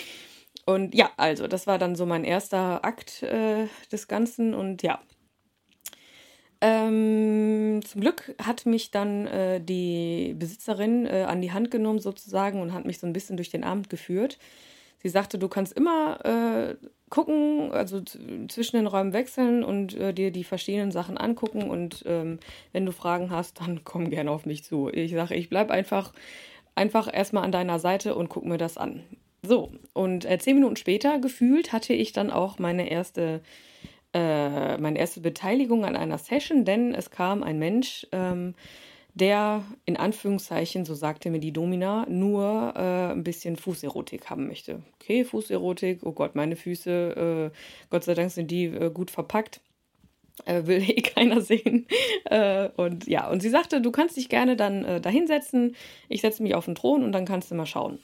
und 0.66 0.94
ja, 0.94 1.10
also, 1.16 1.46
das 1.46 1.66
war 1.66 1.78
dann 1.78 1.96
so 1.96 2.06
mein 2.06 2.24
erster 2.24 2.84
Akt 2.84 3.22
äh, 3.22 3.66
des 3.92 4.08
Ganzen 4.08 4.54
und 4.54 4.82
ja. 4.82 5.00
Ähm, 6.60 7.82
zum 7.84 8.00
Glück 8.00 8.34
hat 8.42 8.64
mich 8.64 8.90
dann 8.90 9.26
äh, 9.26 9.60
die 9.60 10.34
Besitzerin 10.38 11.06
an 11.06 11.42
die 11.42 11.52
Hand 11.52 11.70
genommen 11.70 11.98
sozusagen 11.98 12.62
und 12.62 12.72
hat 12.72 12.86
mich 12.86 12.98
so 12.98 13.06
ein 13.06 13.12
bisschen 13.12 13.36
durch 13.36 13.50
den 13.50 13.64
Abend 13.64 13.90
geführt. 13.90 14.38
Sie 15.04 15.10
sagte, 15.10 15.38
du 15.38 15.48
kannst 15.48 15.74
immer 15.74 16.24
äh, 16.24 16.76
gucken, 17.10 17.70
also 17.72 18.00
zwischen 18.48 18.76
den 18.76 18.86
Räumen 18.86 19.12
wechseln 19.12 19.62
und 19.62 19.94
äh, 19.94 20.14
dir 20.14 20.30
die 20.30 20.44
verschiedenen 20.44 20.92
Sachen 20.92 21.18
angucken. 21.18 21.68
Und 21.68 22.02
ähm, 22.06 22.40
wenn 22.72 22.86
du 22.86 22.92
Fragen 22.92 23.30
hast, 23.30 23.60
dann 23.60 23.82
komm 23.84 24.08
gerne 24.08 24.30
auf 24.30 24.46
mich 24.46 24.64
zu. 24.64 24.88
Ich 24.90 25.12
sage, 25.12 25.34
ich 25.34 25.50
bleibe 25.50 25.74
einfach, 25.74 26.14
einfach 26.74 27.12
erstmal 27.12 27.44
an 27.44 27.52
deiner 27.52 27.78
Seite 27.78 28.14
und 28.14 28.30
guck 28.30 28.46
mir 28.46 28.56
das 28.56 28.78
an. 28.78 29.02
So, 29.42 29.72
und 29.92 30.24
äh, 30.24 30.38
zehn 30.38 30.54
Minuten 30.56 30.76
später, 30.76 31.18
gefühlt, 31.18 31.74
hatte 31.74 31.92
ich 31.92 32.14
dann 32.14 32.30
auch 32.30 32.58
meine 32.58 32.88
erste, 32.88 33.42
äh, 34.14 34.78
meine 34.78 34.98
erste 34.98 35.20
Beteiligung 35.20 35.84
an 35.84 35.96
einer 35.96 36.16
Session, 36.16 36.64
denn 36.64 36.94
es 36.94 37.10
kam 37.10 37.42
ein 37.42 37.58
Mensch, 37.58 38.06
ähm, 38.10 38.54
der 39.14 39.64
in 39.86 39.96
Anführungszeichen, 39.96 40.84
so 40.84 40.94
sagte 40.94 41.30
mir 41.30 41.38
die 41.38 41.52
Domina, 41.52 42.04
nur 42.08 42.74
äh, 42.76 43.12
ein 43.12 43.22
bisschen 43.22 43.56
Fußerotik 43.56 44.28
haben 44.28 44.48
möchte. 44.48 44.82
Okay, 44.96 45.24
Fußerotik, 45.24 46.00
oh 46.02 46.12
Gott, 46.12 46.34
meine 46.34 46.56
Füße, 46.56 47.50
äh, 47.52 47.56
Gott 47.90 48.04
sei 48.04 48.14
Dank 48.14 48.32
sind 48.32 48.50
die 48.50 48.64
äh, 48.64 48.90
gut 48.90 49.10
verpackt. 49.12 49.60
Äh, 50.46 50.66
will 50.66 50.82
eh 50.82 51.00
keiner 51.02 51.40
sehen. 51.40 51.86
Äh, 52.24 52.68
und 52.76 53.06
ja, 53.06 53.30
und 53.30 53.40
sie 53.40 53.50
sagte, 53.50 53.80
du 53.80 53.92
kannst 53.92 54.16
dich 54.16 54.28
gerne 54.28 54.56
dann 54.56 54.84
äh, 54.84 55.00
dahinsetzen. 55.00 55.76
Ich 56.08 56.20
setze 56.20 56.42
mich 56.42 56.56
auf 56.56 56.64
den 56.64 56.74
Thron 56.74 57.04
und 57.04 57.12
dann 57.12 57.24
kannst 57.24 57.52
du 57.52 57.54
mal 57.54 57.66
schauen. 57.66 58.00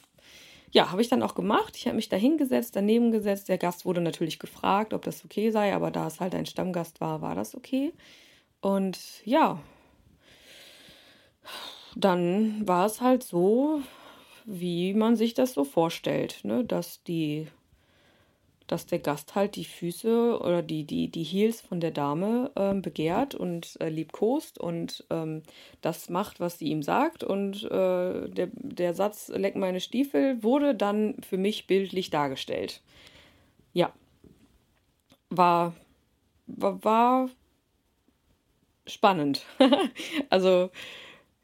Ja, 0.70 0.92
habe 0.92 1.02
ich 1.02 1.08
dann 1.08 1.24
auch 1.24 1.34
gemacht. 1.34 1.74
Ich 1.76 1.86
habe 1.86 1.96
mich 1.96 2.08
da 2.08 2.16
hingesetzt, 2.16 2.76
daneben 2.76 3.10
gesetzt. 3.10 3.48
Der 3.48 3.58
Gast 3.58 3.84
wurde 3.84 4.00
natürlich 4.00 4.38
gefragt, 4.38 4.94
ob 4.94 5.02
das 5.02 5.24
okay 5.24 5.50
sei, 5.50 5.74
aber 5.74 5.90
da 5.90 6.06
es 6.06 6.20
halt 6.20 6.36
ein 6.36 6.46
Stammgast 6.46 7.00
war, 7.00 7.20
war 7.20 7.34
das 7.34 7.56
okay. 7.56 7.92
Und 8.60 8.98
ja, 9.24 9.60
dann 11.96 12.66
war 12.66 12.86
es 12.86 13.00
halt 13.00 13.22
so, 13.22 13.82
wie 14.44 14.94
man 14.94 15.16
sich 15.16 15.34
das 15.34 15.52
so 15.54 15.64
vorstellt, 15.64 16.40
ne? 16.44 16.64
dass 16.64 17.02
die 17.02 17.48
dass 18.70 18.86
der 18.86 19.00
Gast 19.00 19.34
halt 19.34 19.56
die 19.56 19.64
Füße 19.64 20.38
oder 20.40 20.62
die, 20.62 20.84
die, 20.84 21.08
die 21.08 21.24
Heels 21.24 21.60
von 21.60 21.80
der 21.80 21.90
Dame 21.90 22.52
ähm, 22.54 22.82
begehrt 22.82 23.34
und 23.34 23.76
äh, 23.80 23.88
liebkost 23.88 24.60
und 24.60 25.04
ähm, 25.10 25.42
das 25.80 26.08
macht, 26.08 26.38
was 26.38 26.60
sie 26.60 26.68
ihm 26.68 26.84
sagt. 26.84 27.24
Und 27.24 27.64
äh, 27.64 28.28
der, 28.28 28.48
der 28.54 28.94
Satz 28.94 29.28
Leck 29.34 29.56
meine 29.56 29.80
Stiefel 29.80 30.40
wurde 30.44 30.76
dann 30.76 31.16
für 31.28 31.36
mich 31.36 31.66
bildlich 31.66 32.10
dargestellt. 32.10 32.80
Ja. 33.72 33.92
war, 35.30 35.74
war, 36.46 36.84
war 36.84 37.30
spannend. 38.86 39.44
also 40.30 40.70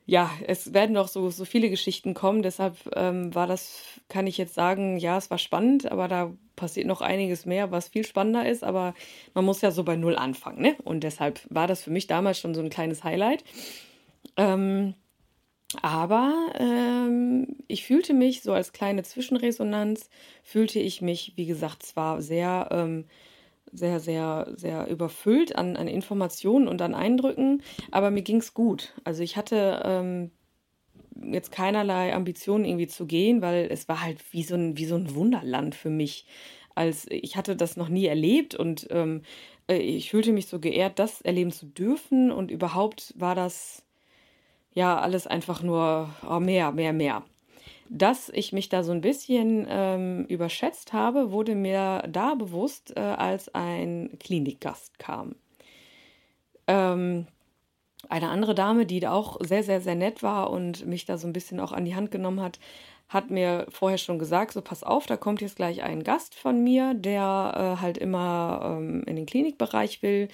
ja, 0.06 0.30
es 0.46 0.72
werden 0.72 0.92
noch 0.92 1.08
so, 1.08 1.30
so 1.30 1.44
viele 1.44 1.68
Geschichten 1.68 2.14
kommen, 2.14 2.42
deshalb 2.42 2.76
ähm, 2.94 3.34
war 3.34 3.48
das, 3.48 3.82
kann 4.08 4.28
ich 4.28 4.38
jetzt 4.38 4.54
sagen, 4.54 4.98
ja, 4.98 5.18
es 5.18 5.30
war 5.30 5.38
spannend, 5.38 5.90
aber 5.90 6.06
da 6.06 6.32
passiert 6.54 6.86
noch 6.86 7.00
einiges 7.00 7.44
mehr, 7.44 7.72
was 7.72 7.88
viel 7.88 8.06
spannender 8.06 8.48
ist, 8.48 8.62
aber 8.62 8.94
man 9.34 9.44
muss 9.44 9.62
ja 9.62 9.72
so 9.72 9.82
bei 9.82 9.96
Null 9.96 10.16
anfangen, 10.16 10.62
ne? 10.62 10.76
Und 10.84 11.02
deshalb 11.02 11.40
war 11.50 11.66
das 11.66 11.82
für 11.82 11.90
mich 11.90 12.06
damals 12.06 12.38
schon 12.38 12.54
so 12.54 12.60
ein 12.60 12.70
kleines 12.70 13.02
Highlight. 13.02 13.42
Ähm, 14.36 14.94
aber 15.82 16.52
ähm, 16.58 17.56
ich 17.66 17.84
fühlte 17.84 18.14
mich 18.14 18.42
so 18.42 18.52
als 18.52 18.72
kleine 18.72 19.02
Zwischenresonanz, 19.02 20.08
fühlte 20.44 20.78
ich 20.78 21.02
mich, 21.02 21.32
wie 21.34 21.46
gesagt, 21.46 21.82
zwar 21.82 22.22
sehr 22.22 22.68
ähm, 22.70 23.06
sehr, 23.76 24.00
sehr, 24.00 24.52
sehr 24.56 24.88
überfüllt 24.88 25.56
an, 25.56 25.76
an 25.76 25.88
Informationen 25.88 26.68
und 26.68 26.80
an 26.82 26.94
Eindrücken, 26.94 27.62
aber 27.90 28.10
mir 28.10 28.22
ging 28.22 28.38
es 28.38 28.54
gut. 28.54 28.94
Also 29.04 29.22
ich 29.22 29.36
hatte 29.36 29.82
ähm, 29.84 30.30
jetzt 31.32 31.52
keinerlei 31.52 32.14
Ambitionen 32.14 32.64
irgendwie 32.64 32.86
zu 32.86 33.06
gehen, 33.06 33.42
weil 33.42 33.68
es 33.70 33.88
war 33.88 34.02
halt 34.02 34.18
wie 34.32 34.42
so 34.42 34.54
ein, 34.54 34.76
wie 34.76 34.86
so 34.86 34.96
ein 34.96 35.14
Wunderland 35.14 35.74
für 35.74 35.90
mich. 35.90 36.26
Als 36.74 37.06
ich 37.10 37.36
hatte 37.36 37.56
das 37.56 37.76
noch 37.76 37.88
nie 37.88 38.06
erlebt 38.06 38.54
und 38.54 38.86
ähm, 38.90 39.22
äh, 39.68 39.76
ich 39.76 40.10
fühlte 40.10 40.32
mich 40.32 40.46
so 40.46 40.60
geehrt, 40.60 40.98
das 40.98 41.20
erleben 41.20 41.50
zu 41.52 41.66
dürfen 41.66 42.30
und 42.30 42.50
überhaupt 42.50 43.14
war 43.16 43.34
das 43.34 43.82
ja 44.72 44.98
alles 44.98 45.26
einfach 45.26 45.62
nur 45.62 46.10
oh, 46.28 46.40
mehr, 46.40 46.72
mehr, 46.72 46.92
mehr. 46.92 47.24
Dass 47.88 48.28
ich 48.30 48.52
mich 48.52 48.68
da 48.68 48.82
so 48.82 48.92
ein 48.92 49.00
bisschen 49.00 49.66
ähm, 49.68 50.24
überschätzt 50.26 50.92
habe, 50.92 51.30
wurde 51.32 51.54
mir 51.54 52.04
da 52.08 52.34
bewusst, 52.34 52.96
äh, 52.96 53.00
als 53.00 53.54
ein 53.54 54.16
Klinikgast 54.18 54.98
kam. 54.98 55.36
Ähm, 56.66 57.26
eine 58.08 58.28
andere 58.28 58.54
Dame, 58.54 58.86
die 58.86 59.06
auch 59.06 59.38
sehr, 59.40 59.62
sehr, 59.62 59.80
sehr 59.80 59.94
nett 59.94 60.22
war 60.22 60.50
und 60.50 60.86
mich 60.86 61.04
da 61.06 61.18
so 61.18 61.26
ein 61.26 61.32
bisschen 61.32 61.60
auch 61.60 61.72
an 61.72 61.84
die 61.84 61.94
Hand 61.94 62.10
genommen 62.10 62.40
hat, 62.40 62.58
hat 63.08 63.30
mir 63.30 63.66
vorher 63.68 63.98
schon 63.98 64.18
gesagt, 64.18 64.52
so 64.52 64.60
pass 64.62 64.82
auf, 64.82 65.06
da 65.06 65.16
kommt 65.16 65.40
jetzt 65.40 65.56
gleich 65.56 65.82
ein 65.82 66.02
Gast 66.02 66.34
von 66.34 66.62
mir, 66.62 66.94
der 66.94 67.76
äh, 67.78 67.80
halt 67.80 67.98
immer 67.98 68.78
ähm, 68.78 69.04
in 69.06 69.16
den 69.16 69.26
Klinikbereich 69.26 70.02
will, 70.02 70.28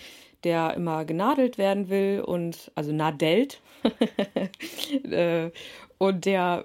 der 0.44 0.74
immer 0.74 1.04
genadelt 1.04 1.58
werden 1.58 1.88
will 1.90 2.22
und 2.26 2.72
also 2.74 2.92
nadelt 2.92 3.60
äh, 5.04 5.50
und 5.98 6.24
der 6.24 6.64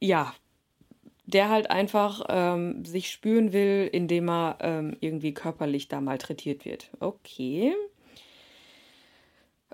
ja, 0.00 0.34
der 1.26 1.50
halt 1.50 1.70
einfach 1.70 2.24
ähm, 2.28 2.84
sich 2.84 3.10
spüren 3.10 3.52
will, 3.52 3.88
indem 3.92 4.30
er 4.30 4.58
ähm, 4.60 4.96
irgendwie 5.00 5.34
körperlich 5.34 5.88
da 5.88 6.00
malträtiert 6.00 6.64
wird. 6.64 6.90
Okay. 7.00 7.74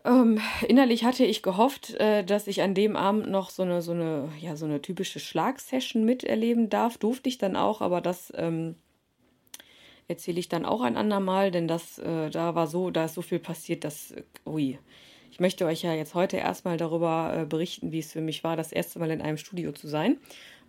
Ähm, 0.04 0.40
innerlich 0.68 1.04
hatte 1.04 1.24
ich 1.24 1.42
gehofft, 1.42 1.94
äh, 1.94 2.24
dass 2.24 2.46
ich 2.46 2.60
an 2.60 2.74
dem 2.74 2.96
Abend 2.96 3.30
noch 3.30 3.50
so 3.50 3.62
eine, 3.62 3.82
so 3.82 3.92
eine, 3.92 4.28
ja, 4.40 4.56
so 4.56 4.66
eine 4.66 4.82
typische 4.82 5.20
Schlagsession 5.20 6.04
miterleben 6.04 6.68
darf. 6.68 6.98
Durfte 6.98 7.28
ich 7.28 7.38
dann 7.38 7.56
auch, 7.56 7.80
aber 7.80 8.00
das 8.00 8.32
ähm, 8.37 8.74
erzähle 10.08 10.40
ich 10.40 10.48
dann 10.48 10.66
auch 10.66 10.82
ein 10.82 10.96
andermal, 10.96 11.50
denn 11.50 11.68
das, 11.68 11.98
äh, 11.98 12.30
da 12.30 12.54
war 12.54 12.66
so, 12.66 12.90
da 12.90 13.06
ist 13.06 13.14
so 13.14 13.22
viel 13.22 13.38
passiert, 13.38 13.84
dass, 13.84 14.10
äh, 14.10 14.24
ui, 14.44 14.78
ich 15.34 15.40
möchte 15.40 15.66
euch 15.66 15.82
ja 15.82 15.92
jetzt 15.92 16.14
heute 16.14 16.36
erstmal 16.36 16.76
darüber 16.76 17.34
äh, 17.36 17.44
berichten, 17.44 17.90
wie 17.90 17.98
es 17.98 18.12
für 18.12 18.20
mich 18.20 18.44
war, 18.44 18.56
das 18.56 18.70
erste 18.70 19.00
Mal 19.00 19.10
in 19.10 19.20
einem 19.20 19.36
Studio 19.36 19.72
zu 19.72 19.88
sein. 19.88 20.18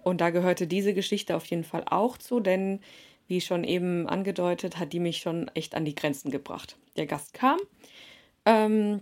Und 0.01 0.21
da 0.21 0.31
gehörte 0.31 0.65
diese 0.65 0.95
Geschichte 0.95 1.35
auf 1.35 1.45
jeden 1.45 1.63
Fall 1.63 1.83
auch 1.85 2.17
zu, 2.17 2.39
denn 2.39 2.79
wie 3.27 3.41
schon 3.41 3.63
eben 3.63 4.09
angedeutet, 4.09 4.79
hat 4.79 4.91
die 4.91 4.99
mich 4.99 5.17
schon 5.17 5.49
echt 5.49 5.75
an 5.75 5.85
die 5.85 5.93
Grenzen 5.93 6.31
gebracht. 6.31 6.77
Der 6.97 7.05
Gast 7.05 7.35
kam. 7.35 7.59
Ähm, 8.43 9.01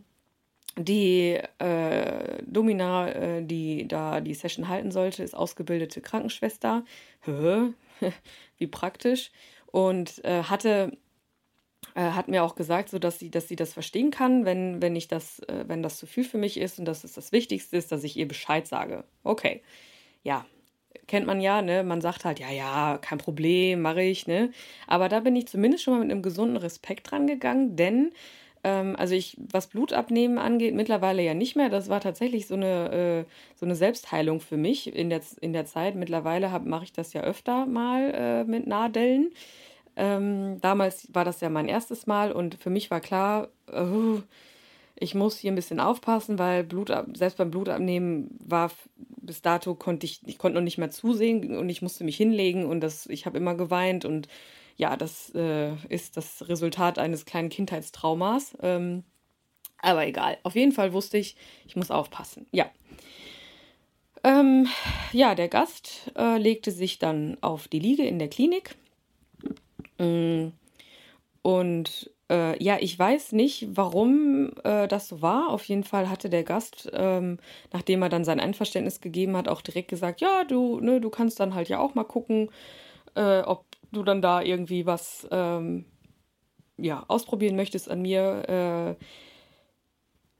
die 0.77 1.39
äh, 1.59 2.43
Domina, 2.45 3.07
äh, 3.07 3.41
die 3.41 3.87
da 3.87 4.19
die 4.19 4.33
Session 4.33 4.67
halten 4.67 4.91
sollte, 4.91 5.23
ist 5.23 5.33
ausgebildete 5.33 6.01
Krankenschwester. 6.01 6.83
Wie 8.57 8.67
praktisch. 8.67 9.31
Und 9.67 10.25
äh, 10.25 10.43
hatte 10.43 10.97
äh, 11.95 12.11
hat 12.11 12.27
mir 12.27 12.43
auch 12.43 12.55
gesagt, 12.55 12.89
so 12.89 12.99
dass 12.99 13.19
sie, 13.19 13.29
dass 13.31 13.47
sie 13.47 13.55
das 13.55 13.73
verstehen 13.73 14.11
kann, 14.11 14.45
wenn, 14.45 14.81
wenn 14.81 14.95
ich 14.95 15.07
das, 15.07 15.39
äh, 15.39 15.65
wenn 15.67 15.83
das 15.83 15.97
zu 15.97 16.07
viel 16.07 16.23
für 16.23 16.37
mich 16.37 16.59
ist 16.59 16.79
und 16.79 16.85
dass 16.85 17.03
es 17.03 17.13
das 17.13 17.31
Wichtigste 17.31 17.77
ist, 17.77 17.91
dass 17.91 18.03
ich 18.03 18.17
ihr 18.17 18.27
Bescheid 18.27 18.67
sage. 18.67 19.03
Okay, 19.23 19.61
ja, 20.23 20.45
kennt 21.07 21.27
man 21.27 21.41
ja, 21.41 21.61
ne? 21.61 21.83
Man 21.83 22.01
sagt 22.01 22.25
halt, 22.25 22.39
ja, 22.39 22.51
ja, 22.51 22.97
kein 23.01 23.17
Problem, 23.17 23.81
mache 23.81 24.01
ich, 24.03 24.27
ne? 24.27 24.51
Aber 24.87 25.09
da 25.09 25.19
bin 25.19 25.35
ich 25.35 25.47
zumindest 25.47 25.83
schon 25.83 25.93
mal 25.93 25.99
mit 26.01 26.11
einem 26.11 26.21
gesunden 26.21 26.57
Respekt 26.57 27.11
dran 27.11 27.27
gegangen, 27.27 27.75
denn 27.75 28.11
ähm, 28.63 28.95
also 28.97 29.13
ich, 29.15 29.37
was 29.51 29.67
Blutabnehmen 29.67 30.37
angeht, 30.37 30.73
mittlerweile 30.73 31.21
ja 31.21 31.33
nicht 31.33 31.55
mehr. 31.55 31.69
Das 31.69 31.89
war 31.89 31.99
tatsächlich 31.99 32.47
so 32.47 32.55
eine, 32.55 33.25
äh, 33.27 33.31
so 33.55 33.65
eine 33.65 33.75
Selbstheilung 33.75 34.39
für 34.39 34.57
mich 34.57 34.93
in 34.95 35.09
der, 35.09 35.21
in 35.41 35.53
der 35.53 35.65
Zeit. 35.65 35.95
Mittlerweile 35.95 36.49
mache 36.63 36.85
ich 36.85 36.93
das 36.93 37.13
ja 37.13 37.21
öfter 37.21 37.65
mal 37.65 38.11
äh, 38.13 38.43
mit 38.45 38.67
Nadeln. 38.67 39.31
Ähm, 39.95 40.59
damals 40.61 41.07
war 41.13 41.25
das 41.25 41.41
ja 41.41 41.49
mein 41.49 41.67
erstes 41.67 42.07
Mal 42.07 42.31
und 42.31 42.55
für 42.55 42.69
mich 42.69 42.89
war 42.89 42.99
klar, 42.99 43.49
uh, 43.71 44.21
ich 44.95 45.15
muss 45.15 45.37
hier 45.37 45.51
ein 45.51 45.55
bisschen 45.55 45.79
aufpassen, 45.79 46.39
weil 46.39 46.63
Blut, 46.63 46.91
selbst 47.13 47.37
beim 47.37 47.51
Blutabnehmen 47.51 48.37
war 48.43 48.71
bis 48.95 49.41
dato 49.41 49.73
konnte 49.75 50.05
ich, 50.05 50.21
ich 50.25 50.37
konnte 50.37 50.55
noch 50.55 50.63
nicht 50.63 50.77
mehr 50.77 50.91
zusehen 50.91 51.55
und 51.57 51.69
ich 51.69 51.81
musste 51.81 52.03
mich 52.03 52.17
hinlegen 52.17 52.65
und 52.65 52.81
das, 52.81 53.05
ich 53.07 53.25
habe 53.25 53.37
immer 53.37 53.55
geweint 53.55 54.05
und 54.05 54.27
ja, 54.75 54.97
das 54.97 55.33
äh, 55.35 55.75
ist 55.89 56.17
das 56.17 56.47
Resultat 56.47 56.97
eines 56.97 57.25
kleinen 57.25 57.49
Kindheitstraumas. 57.49 58.57
Ähm, 58.61 59.03
aber 59.77 60.07
egal. 60.07 60.37
Auf 60.43 60.55
jeden 60.55 60.71
Fall 60.71 60.93
wusste 60.93 61.17
ich, 61.17 61.35
ich 61.67 61.75
muss 61.75 61.91
aufpassen. 61.91 62.47
Ja. 62.51 62.71
Ähm, 64.23 64.67
ja, 65.11 65.35
der 65.35 65.49
Gast 65.49 66.11
äh, 66.17 66.37
legte 66.37 66.71
sich 66.71 66.97
dann 66.97 67.37
auf 67.41 67.67
die 67.67 67.79
Liege 67.79 68.05
in 68.05 68.17
der 68.17 68.29
Klinik. 68.29 68.75
Und 71.41 72.11
äh, 72.29 72.61
ja, 72.63 72.77
ich 72.79 72.97
weiß 72.97 73.33
nicht, 73.33 73.67
warum 73.75 74.51
äh, 74.63 74.87
das 74.87 75.07
so 75.09 75.21
war. 75.21 75.49
Auf 75.49 75.65
jeden 75.65 75.83
Fall 75.83 76.09
hatte 76.09 76.29
der 76.29 76.43
Gast, 76.43 76.89
ähm, 76.93 77.37
nachdem 77.71 78.01
er 78.01 78.09
dann 78.09 78.25
sein 78.25 78.39
Einverständnis 78.39 79.01
gegeben 79.01 79.35
hat, 79.37 79.47
auch 79.47 79.61
direkt 79.61 79.89
gesagt, 79.89 80.21
ja, 80.21 80.43
du, 80.45 80.79
ne, 80.79 81.01
du 81.01 81.09
kannst 81.09 81.39
dann 81.39 81.53
halt 81.53 81.69
ja 81.69 81.79
auch 81.79 81.95
mal 81.95 82.05
gucken, 82.05 82.49
äh, 83.15 83.41
ob 83.41 83.65
du 83.91 84.03
dann 84.03 84.21
da 84.21 84.41
irgendwie 84.41 84.85
was 84.85 85.27
ähm, 85.31 85.85
ja, 86.77 87.03
ausprobieren 87.07 87.55
möchtest 87.55 87.89
an 87.89 88.01
mir. 88.01 88.97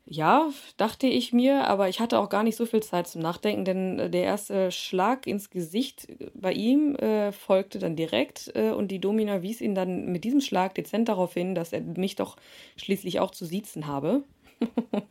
Ja, 0.05 0.49
dachte 0.75 1.07
ich 1.07 1.31
mir, 1.31 1.65
aber 1.67 1.87
ich 1.87 2.01
hatte 2.01 2.19
auch 2.19 2.27
gar 2.27 2.43
nicht 2.43 2.57
so 2.57 2.65
viel 2.65 2.83
Zeit 2.83 3.07
zum 3.07 3.21
Nachdenken, 3.21 3.63
denn 3.63 3.99
äh, 3.99 4.09
der 4.09 4.23
erste 4.23 4.69
Schlag 4.71 5.25
ins 5.27 5.49
Gesicht 5.49 6.09
äh, 6.09 6.29
bei 6.33 6.51
ihm 6.51 6.95
äh, 6.95 7.31
folgte 7.31 7.79
dann 7.79 7.95
direkt 7.95 8.51
äh, 8.53 8.71
und 8.71 8.89
die 8.89 8.99
Domina 8.99 9.41
wies 9.41 9.61
ihn 9.61 9.75
dann 9.75 10.11
mit 10.11 10.25
diesem 10.25 10.41
Schlag 10.41 10.75
dezent 10.75 11.07
darauf 11.07 11.33
hin, 11.33 11.55
dass 11.55 11.71
er 11.71 11.81
mich 11.81 12.15
doch 12.17 12.35
schließlich 12.75 13.21
auch 13.21 13.31
zu 13.31 13.45
siezen 13.45 13.87
habe. 13.87 14.23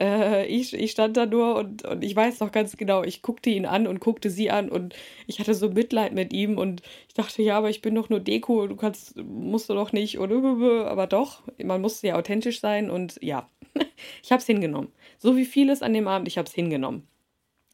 äh, 0.00 0.46
ich, 0.46 0.72
ich 0.74 0.90
stand 0.90 1.16
da 1.16 1.26
nur 1.26 1.56
und, 1.56 1.84
und 1.84 2.02
ich 2.02 2.16
weiß 2.16 2.40
noch 2.40 2.52
ganz 2.52 2.76
genau, 2.76 3.02
ich 3.02 3.22
guckte 3.22 3.50
ihn 3.50 3.66
an 3.66 3.86
und 3.86 4.00
guckte 4.00 4.30
sie 4.30 4.50
an 4.50 4.70
und 4.70 4.94
ich 5.26 5.38
hatte 5.38 5.54
so 5.54 5.68
Mitleid 5.68 6.12
mit 6.12 6.32
ihm 6.32 6.58
und 6.58 6.82
ich 7.08 7.14
dachte, 7.14 7.42
ja, 7.42 7.58
aber 7.58 7.70
ich 7.70 7.82
bin 7.82 7.94
doch 7.94 8.08
nur 8.08 8.20
Deko, 8.20 8.66
du 8.66 8.76
kannst, 8.76 9.16
musst 9.16 9.68
du 9.68 9.74
doch 9.74 9.92
nicht, 9.92 10.18
oder, 10.18 10.90
aber 10.90 11.06
doch, 11.06 11.42
man 11.62 11.80
musste 11.80 12.08
ja 12.08 12.16
authentisch 12.16 12.60
sein 12.60 12.90
und 12.90 13.18
ja. 13.22 13.48
ich 14.22 14.32
habe 14.32 14.40
es 14.40 14.46
hingenommen. 14.46 14.90
So 15.18 15.36
wie 15.36 15.44
vieles 15.44 15.82
an 15.82 15.92
dem 15.92 16.08
Abend, 16.08 16.28
ich 16.28 16.38
habe 16.38 16.48
es 16.48 16.54
hingenommen. 16.54 17.06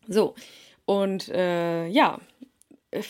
So, 0.09 0.35
und 0.85 1.29
äh, 1.29 1.87
ja, 1.89 2.21
äh, 2.91 3.03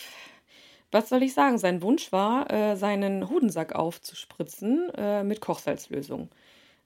was 0.91 1.09
soll 1.09 1.23
ich 1.23 1.33
sagen? 1.33 1.57
Sein 1.57 1.81
Wunsch 1.81 2.11
war, 2.11 2.51
äh, 2.51 2.75
seinen 2.75 3.29
Hodensack 3.29 3.75
aufzuspritzen 3.75 4.89
äh, 4.95 5.23
mit 5.23 5.41
Kochsalzlösung. 5.41 6.29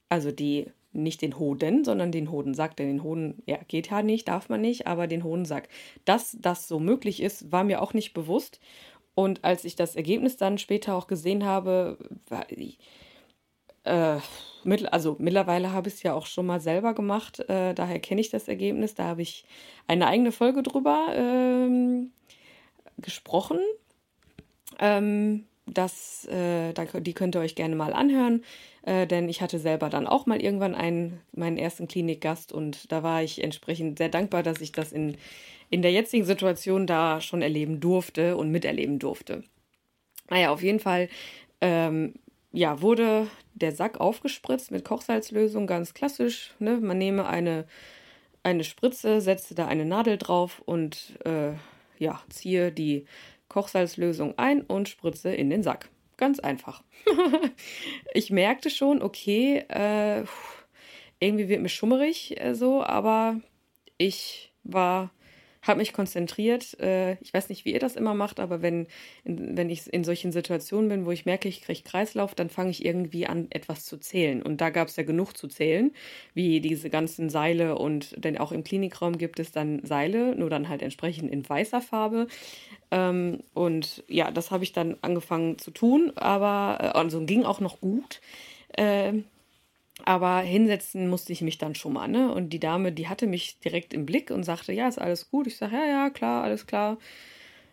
Also 0.08 0.32
die, 0.32 0.66
nicht 0.92 1.22
den 1.22 1.38
Hoden, 1.38 1.84
sondern 1.84 2.12
den 2.12 2.30
Hodensack, 2.30 2.76
denn 2.76 2.88
den 2.88 3.02
Hoden, 3.02 3.42
ja, 3.46 3.58
geht 3.68 3.90
ja 3.90 4.02
nicht, 4.02 4.28
darf 4.28 4.48
man 4.48 4.60
nicht, 4.60 4.86
aber 4.86 5.06
den 5.06 5.24
Hodensack. 5.24 5.68
Dass 6.04 6.36
das 6.40 6.68
so 6.68 6.78
möglich 6.78 7.22
ist, 7.22 7.50
war 7.52 7.64
mir 7.64 7.82
auch 7.82 7.94
nicht 7.94 8.12
bewusst. 8.12 8.60
Und 9.14 9.44
als 9.44 9.64
ich 9.64 9.76
das 9.76 9.96
Ergebnis 9.96 10.36
dann 10.36 10.58
später 10.58 10.94
auch 10.94 11.06
gesehen 11.06 11.44
habe, 11.44 11.98
war, 12.28 12.46
äh, 13.84 14.20
also 14.90 15.16
mittlerweile 15.18 15.72
habe 15.72 15.88
ich 15.88 15.94
es 15.94 16.02
ja 16.02 16.14
auch 16.14 16.26
schon 16.26 16.46
mal 16.46 16.60
selber 16.60 16.94
gemacht, 16.94 17.40
äh, 17.48 17.74
daher 17.74 17.98
kenne 17.98 18.20
ich 18.20 18.30
das 18.30 18.48
Ergebnis. 18.48 18.94
Da 18.94 19.04
habe 19.04 19.22
ich 19.22 19.44
eine 19.88 20.06
eigene 20.06 20.32
Folge 20.32 20.62
drüber 20.62 21.08
ähm, 21.14 22.12
gesprochen. 22.98 23.58
Ähm, 24.78 25.46
das, 25.66 26.26
äh, 26.26 26.72
die 26.72 27.12
könnt 27.12 27.34
ihr 27.34 27.40
euch 27.40 27.54
gerne 27.54 27.76
mal 27.76 27.92
anhören, 27.92 28.42
äh, 28.82 29.06
denn 29.06 29.28
ich 29.28 29.40
hatte 29.40 29.58
selber 29.58 29.88
dann 29.88 30.06
auch 30.06 30.26
mal 30.26 30.42
irgendwann 30.42 30.74
einen, 30.74 31.20
meinen 31.32 31.58
ersten 31.58 31.88
Klinikgast 31.88 32.52
und 32.52 32.90
da 32.90 33.02
war 33.02 33.22
ich 33.22 33.42
entsprechend 33.42 33.98
sehr 33.98 34.08
dankbar, 34.08 34.42
dass 34.42 34.60
ich 34.60 34.72
das 34.72 34.92
in, 34.92 35.16
in 35.70 35.82
der 35.82 35.92
jetzigen 35.92 36.24
Situation 36.24 36.86
da 36.86 37.20
schon 37.20 37.42
erleben 37.42 37.80
durfte 37.80 38.36
und 38.36 38.50
miterleben 38.50 38.98
durfte. 38.98 39.44
Naja, 40.30 40.50
auf 40.50 40.62
jeden 40.62 40.80
Fall 40.80 41.08
ähm, 41.60 42.14
ja, 42.52 42.82
wurde 42.82 43.28
der 43.54 43.72
Sack 43.72 44.00
aufgespritzt 44.00 44.70
mit 44.70 44.84
Kochsalzlösung, 44.84 45.66
ganz 45.66 45.94
klassisch. 45.94 46.54
Ne? 46.58 46.78
Man 46.78 46.98
nehme 46.98 47.26
eine, 47.26 47.66
eine 48.42 48.64
Spritze, 48.64 49.20
setze 49.20 49.54
da 49.54 49.66
eine 49.66 49.84
Nadel 49.84 50.18
drauf 50.18 50.62
und 50.64 51.18
äh, 51.24 51.52
ja, 51.98 52.20
ziehe 52.28 52.72
die 52.72 53.06
Kochsalzlösung 53.48 54.38
ein 54.38 54.62
und 54.62 54.88
spritze 54.88 55.34
in 55.34 55.50
den 55.50 55.62
Sack. 55.62 55.88
Ganz 56.16 56.38
einfach. 56.40 56.82
ich 58.14 58.30
merkte 58.30 58.70
schon, 58.70 59.02
okay, 59.02 59.64
äh, 59.68 60.24
irgendwie 61.20 61.48
wird 61.48 61.62
mir 61.62 61.68
schummerig 61.68 62.40
äh, 62.40 62.54
so, 62.54 62.82
aber 62.82 63.40
ich 63.98 64.52
war 64.64 65.10
habe 65.62 65.78
mich 65.78 65.92
konzentriert. 65.92 66.78
Äh, 66.80 67.14
ich 67.20 67.32
weiß 67.32 67.48
nicht, 67.48 67.64
wie 67.64 67.72
ihr 67.72 67.78
das 67.78 67.96
immer 67.96 68.14
macht, 68.14 68.40
aber 68.40 68.62
wenn, 68.62 68.86
in, 69.24 69.56
wenn 69.56 69.70
ich 69.70 69.92
in 69.92 70.04
solchen 70.04 70.32
Situationen 70.32 70.88
bin, 70.88 71.06
wo 71.06 71.12
ich 71.12 71.24
merke, 71.24 71.48
ich 71.48 71.62
kriege 71.62 71.82
Kreislauf, 71.82 72.34
dann 72.34 72.50
fange 72.50 72.70
ich 72.70 72.84
irgendwie 72.84 73.26
an, 73.26 73.46
etwas 73.50 73.84
zu 73.84 73.96
zählen. 73.98 74.42
Und 74.42 74.60
da 74.60 74.70
gab 74.70 74.88
es 74.88 74.96
ja 74.96 75.04
genug 75.04 75.36
zu 75.36 75.48
zählen, 75.48 75.92
wie 76.34 76.60
diese 76.60 76.90
ganzen 76.90 77.30
Seile 77.30 77.78
und 77.78 78.22
denn 78.22 78.38
auch 78.38 78.52
im 78.52 78.64
Klinikraum 78.64 79.18
gibt 79.18 79.38
es 79.38 79.52
dann 79.52 79.84
Seile, 79.84 80.34
nur 80.36 80.50
dann 80.50 80.68
halt 80.68 80.82
entsprechend 80.82 81.30
in 81.30 81.48
weißer 81.48 81.80
Farbe. 81.80 82.26
Ähm, 82.90 83.44
und 83.54 84.04
ja, 84.08 84.30
das 84.30 84.50
habe 84.50 84.64
ich 84.64 84.72
dann 84.72 84.96
angefangen 85.02 85.58
zu 85.58 85.70
tun, 85.70 86.12
aber 86.16 86.78
äh, 86.80 86.86
also 86.98 87.24
ging 87.24 87.44
auch 87.44 87.60
noch 87.60 87.80
gut. 87.80 88.20
Äh, 88.76 89.22
aber 90.04 90.40
hinsetzen 90.40 91.08
musste 91.08 91.32
ich 91.32 91.42
mich 91.42 91.58
dann 91.58 91.74
schon 91.74 91.92
mal, 91.92 92.08
ne? 92.08 92.32
Und 92.32 92.50
die 92.50 92.60
Dame, 92.60 92.92
die 92.92 93.08
hatte 93.08 93.26
mich 93.26 93.58
direkt 93.60 93.94
im 93.94 94.06
Blick 94.06 94.30
und 94.30 94.44
sagte, 94.44 94.72
ja, 94.72 94.88
ist 94.88 94.98
alles 94.98 95.30
gut. 95.30 95.46
Ich 95.46 95.56
sage, 95.56 95.76
ja, 95.76 95.86
ja, 95.86 96.10
klar, 96.10 96.44
alles 96.44 96.66
klar. 96.66 96.98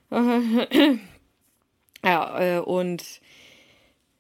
ja, 2.04 2.58
äh, 2.58 2.60
und 2.60 3.22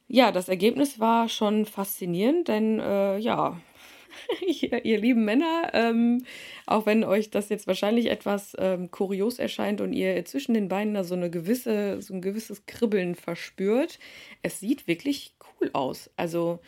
ja, 0.07 0.31
das 0.31 0.49
Ergebnis 0.49 0.99
war 0.99 1.29
schon 1.29 1.65
faszinierend, 1.65 2.47
denn 2.47 2.79
äh, 2.79 3.17
ja, 3.19 3.59
ihr, 4.47 4.85
ihr, 4.85 4.99
lieben 4.99 5.23
Männer, 5.25 5.71
ähm, 5.73 6.25
auch 6.65 6.85
wenn 6.85 7.03
euch 7.03 7.29
das 7.29 7.49
jetzt 7.49 7.67
wahrscheinlich 7.67 8.07
etwas 8.07 8.55
ähm, 8.59 8.91
kurios 8.91 9.39
erscheint 9.39 9.81
und 9.81 9.93
ihr 9.93 10.25
zwischen 10.25 10.53
den 10.53 10.67
Beinen 10.67 10.95
da 10.95 11.03
so 11.03 11.15
eine 11.15 11.29
gewisse, 11.29 12.01
so 12.01 12.13
ein 12.13 12.21
gewisses 12.21 12.65
Kribbeln 12.65 13.15
verspürt, 13.15 13.99
es 14.41 14.59
sieht 14.59 14.87
wirklich 14.87 15.35
cool 15.59 15.69
aus. 15.73 16.09
Also 16.17 16.59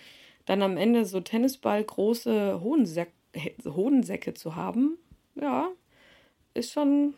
dann 0.51 0.61
am 0.63 0.75
Ende 0.75 1.05
so 1.05 1.21
Tennisball 1.21 1.81
große 1.81 2.61
Hodensäcke, 2.61 3.13
Hodensäcke 3.65 4.33
zu 4.33 4.55
haben, 4.55 4.97
ja, 5.35 5.69
ist 6.53 6.73
schon, 6.73 7.13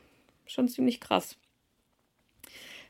schon 0.45 0.67
ziemlich 0.67 0.99
krass. 0.99 1.37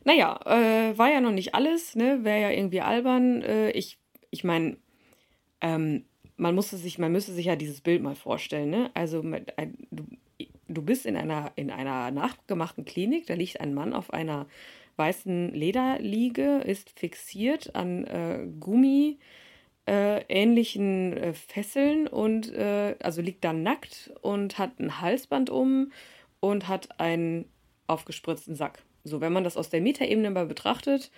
Naja, 0.03 0.37
äh, 0.45 0.97
war 0.97 1.09
ja 1.09 1.21
noch 1.21 1.31
nicht 1.31 1.55
alles, 1.55 1.95
ne? 1.95 2.25
Wäre 2.25 2.41
ja 2.41 2.49
irgendwie 2.51 2.81
albern. 2.81 3.41
Äh, 3.41 3.71
ich 3.71 3.97
ich 4.31 4.43
meine, 4.43 4.75
ähm, 5.61 6.03
man 6.35 6.55
musste 6.55 6.75
sich, 6.75 6.99
man 6.99 7.13
müsste 7.13 7.31
sich 7.31 7.45
ja 7.45 7.55
dieses 7.55 7.79
Bild 7.79 8.01
mal 8.01 8.15
vorstellen, 8.15 8.69
ne? 8.69 8.91
Also 8.95 9.21
du, 9.21 10.03
du 10.67 10.81
bist 10.81 11.05
in 11.05 11.15
einer, 11.15 11.53
in 11.55 11.71
einer 11.71 12.11
nachgemachten 12.11 12.83
Klinik, 12.83 13.27
da 13.27 13.35
liegt 13.35 13.61
ein 13.61 13.73
Mann 13.73 13.93
auf 13.93 14.11
einer 14.11 14.47
weißen 14.97 15.53
Lederliege, 15.53 16.57
ist 16.65 16.89
fixiert 16.89 17.75
an 17.75 18.03
äh, 18.03 18.45
Gummi 18.59 19.19
äh, 19.87 20.23
ähnlichen 20.29 21.17
äh, 21.17 21.33
Fesseln 21.33 22.07
und 22.07 22.51
äh, 22.53 22.95
also 22.99 23.21
liegt 23.21 23.43
da 23.43 23.53
nackt 23.53 24.11
und 24.21 24.57
hat 24.57 24.79
ein 24.79 25.01
Halsband 25.01 25.49
um 25.49 25.91
und 26.39 26.67
hat 26.67 26.99
einen 26.99 27.45
aufgespritzten 27.87 28.55
Sack. 28.55 28.83
So, 29.03 29.19
wenn 29.19 29.33
man 29.33 29.43
das 29.43 29.57
aus 29.57 29.69
der 29.69 29.81
Metaebene 29.81 30.29
mal 30.31 30.45
betrachtet, 30.45 31.11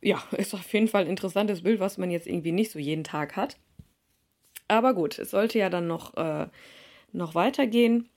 ja, 0.00 0.22
ist 0.36 0.54
auf 0.54 0.72
jeden 0.72 0.88
Fall 0.88 1.02
ein 1.02 1.10
interessantes 1.10 1.62
Bild, 1.62 1.80
was 1.80 1.98
man 1.98 2.10
jetzt 2.10 2.26
irgendwie 2.26 2.52
nicht 2.52 2.70
so 2.70 2.78
jeden 2.78 3.04
Tag 3.04 3.36
hat. 3.36 3.56
Aber 4.68 4.94
gut, 4.94 5.18
es 5.18 5.30
sollte 5.30 5.58
ja 5.58 5.70
dann 5.70 5.86
noch, 5.86 6.16
äh, 6.16 6.48
noch 7.12 7.34
weitergehen. 7.34 8.08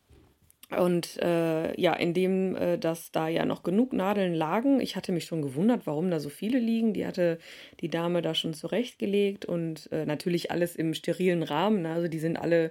Und 0.78 1.18
äh, 1.18 1.80
ja, 1.82 1.94
indem 1.94 2.56
äh, 2.56 2.78
dass 2.78 3.12
da 3.12 3.28
ja 3.28 3.44
noch 3.44 3.64
genug 3.64 3.92
Nadeln 3.92 4.36
lagen, 4.36 4.80
ich 4.82 4.96
hatte 4.96 5.12
mich 5.12 5.26
schon 5.26 5.42
gewundert, 5.42 5.88
warum 5.88 6.12
da 6.12 6.20
so 6.20 6.30
viele 6.30 6.60
liegen. 6.60 6.94
Die 6.94 7.08
hatte 7.08 7.40
die 7.80 7.90
Dame 7.90 8.22
da 8.22 8.36
schon 8.36 8.54
zurechtgelegt 8.54 9.46
und 9.46 9.92
äh, 9.92 10.06
natürlich 10.06 10.52
alles 10.52 10.76
im 10.76 10.94
sterilen 10.94 11.42
Rahmen. 11.42 11.82
Ne? 11.82 11.94
Also 11.94 12.08
die 12.08 12.20
sind 12.20 12.38
alle 12.38 12.70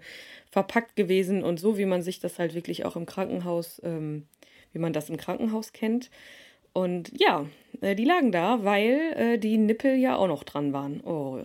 verpackt 0.48 0.94
gewesen 0.94 1.42
und 1.42 1.58
so, 1.58 1.76
wie 1.76 1.86
man 1.86 2.02
sich 2.02 2.20
das 2.20 2.38
halt 2.38 2.54
wirklich 2.54 2.84
auch 2.84 2.94
im 2.94 3.04
Krankenhaus, 3.04 3.80
ähm, 3.84 4.26
wie 4.72 4.78
man 4.78 4.92
das 4.92 5.10
im 5.10 5.16
Krankenhaus 5.16 5.72
kennt. 5.72 6.10
Und 6.72 7.10
ja, 7.18 7.46
äh, 7.80 7.96
die 7.96 8.04
lagen 8.04 8.30
da, 8.30 8.62
weil 8.62 9.00
äh, 9.16 9.38
die 9.38 9.58
Nippel 9.58 9.96
ja 9.96 10.16
auch 10.16 10.28
noch 10.28 10.44
dran 10.44 10.72
waren. 10.72 11.00
Oh, 11.00 11.42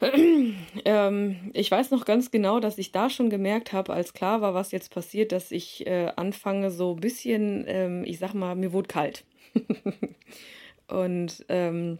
ähm, 0.84 1.50
ich 1.52 1.70
weiß 1.70 1.90
noch 1.90 2.04
ganz 2.04 2.30
genau, 2.30 2.60
dass 2.60 2.78
ich 2.78 2.92
da 2.92 3.10
schon 3.10 3.30
gemerkt 3.30 3.72
habe, 3.72 3.92
als 3.92 4.12
klar 4.12 4.40
war, 4.40 4.54
was 4.54 4.72
jetzt 4.72 4.92
passiert, 4.92 5.32
dass 5.32 5.50
ich 5.50 5.86
äh, 5.86 6.12
anfange 6.16 6.70
so 6.70 6.94
ein 6.94 7.00
bisschen, 7.00 7.64
ähm, 7.66 8.04
ich 8.04 8.18
sag 8.18 8.34
mal, 8.34 8.54
mir 8.54 8.72
wurde 8.72 8.88
kalt. 8.88 9.24
und 10.88 11.44
ähm, 11.48 11.98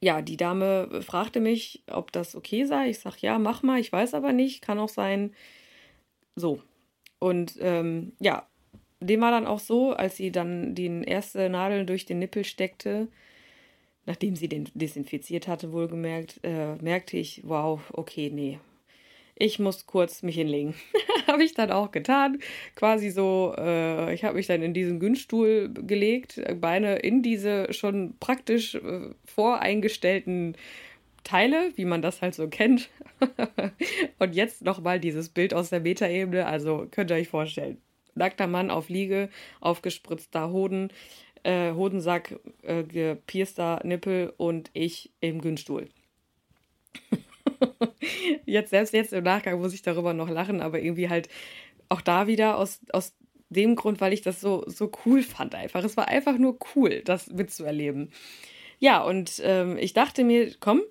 ja, 0.00 0.20
die 0.20 0.36
Dame 0.36 1.02
fragte 1.02 1.38
mich, 1.40 1.84
ob 1.90 2.10
das 2.10 2.34
okay 2.34 2.64
sei. 2.64 2.90
Ich 2.90 2.98
sag, 2.98 3.22
ja, 3.22 3.38
mach 3.38 3.62
mal, 3.62 3.78
ich 3.78 3.92
weiß 3.92 4.14
aber 4.14 4.32
nicht, 4.32 4.60
kann 4.62 4.80
auch 4.80 4.88
sein. 4.88 5.32
So. 6.34 6.60
Und 7.20 7.54
ähm, 7.60 8.12
ja, 8.18 8.48
dem 8.98 9.20
war 9.20 9.30
dann 9.30 9.46
auch 9.46 9.60
so, 9.60 9.92
als 9.92 10.16
sie 10.16 10.32
dann 10.32 10.74
die 10.74 11.04
erste 11.04 11.48
Nadel 11.48 11.86
durch 11.86 12.04
den 12.04 12.18
Nippel 12.18 12.44
steckte, 12.44 13.08
nachdem 14.06 14.36
sie 14.36 14.48
den 14.48 14.68
desinfiziert 14.74 15.48
hatte, 15.48 15.72
wohlgemerkt, 15.72 16.40
äh, 16.42 16.76
merkte 16.76 17.16
ich, 17.16 17.42
wow, 17.44 17.80
okay, 17.92 18.30
nee. 18.32 18.58
Ich 19.34 19.58
muss 19.58 19.86
kurz 19.86 20.22
mich 20.22 20.36
hinlegen. 20.36 20.74
habe 21.26 21.44
ich 21.44 21.54
dann 21.54 21.70
auch 21.70 21.90
getan. 21.90 22.38
Quasi 22.74 23.10
so, 23.10 23.54
äh, 23.58 24.14
ich 24.14 24.24
habe 24.24 24.36
mich 24.36 24.46
dann 24.46 24.62
in 24.62 24.74
diesen 24.74 25.00
Günststuhl 25.00 25.72
gelegt, 25.72 26.40
Beine 26.60 26.96
in 26.96 27.22
diese 27.22 27.72
schon 27.72 28.14
praktisch 28.20 28.74
äh, 28.74 29.10
voreingestellten 29.24 30.56
Teile, 31.24 31.72
wie 31.76 31.84
man 31.84 32.02
das 32.02 32.20
halt 32.20 32.34
so 32.34 32.48
kennt. 32.48 32.90
Und 34.18 34.34
jetzt 34.34 34.62
nochmal 34.62 35.00
dieses 35.00 35.28
Bild 35.28 35.54
aus 35.54 35.70
der 35.70 35.80
Metaebene. 35.80 36.46
Also 36.46 36.86
könnt 36.90 37.10
ihr 37.10 37.16
euch 37.16 37.28
vorstellen. 37.28 37.78
Nackter 38.14 38.46
Mann 38.46 38.70
auf 38.70 38.90
Liege, 38.90 39.30
aufgespritzter 39.60 40.50
Hoden, 40.50 40.90
äh, 41.42 41.72
Hodensack, 41.72 42.38
äh, 42.62 42.84
gepierster 42.84 43.80
Nippel 43.84 44.32
und 44.36 44.70
ich 44.72 45.12
im 45.20 45.40
Günststuhl. 45.40 45.88
jetzt, 48.46 48.70
selbst 48.70 48.92
jetzt 48.92 49.12
im 49.12 49.24
Nachgang 49.24 49.60
muss 49.60 49.74
ich 49.74 49.82
darüber 49.82 50.14
noch 50.14 50.28
lachen, 50.28 50.60
aber 50.60 50.80
irgendwie 50.80 51.08
halt 51.08 51.28
auch 51.88 52.00
da 52.00 52.26
wieder 52.26 52.58
aus, 52.58 52.80
aus 52.92 53.14
dem 53.48 53.76
Grund, 53.76 54.00
weil 54.00 54.12
ich 54.12 54.22
das 54.22 54.40
so, 54.40 54.64
so 54.66 54.90
cool 55.04 55.22
fand 55.22 55.54
einfach. 55.54 55.84
Es 55.84 55.96
war 55.96 56.08
einfach 56.08 56.38
nur 56.38 56.58
cool, 56.74 57.02
das 57.04 57.28
mitzuerleben. 57.28 58.10
Ja, 58.78 59.02
und 59.02 59.40
ähm, 59.44 59.76
ich 59.78 59.92
dachte 59.92 60.24
mir, 60.24 60.54
komm, 60.58 60.82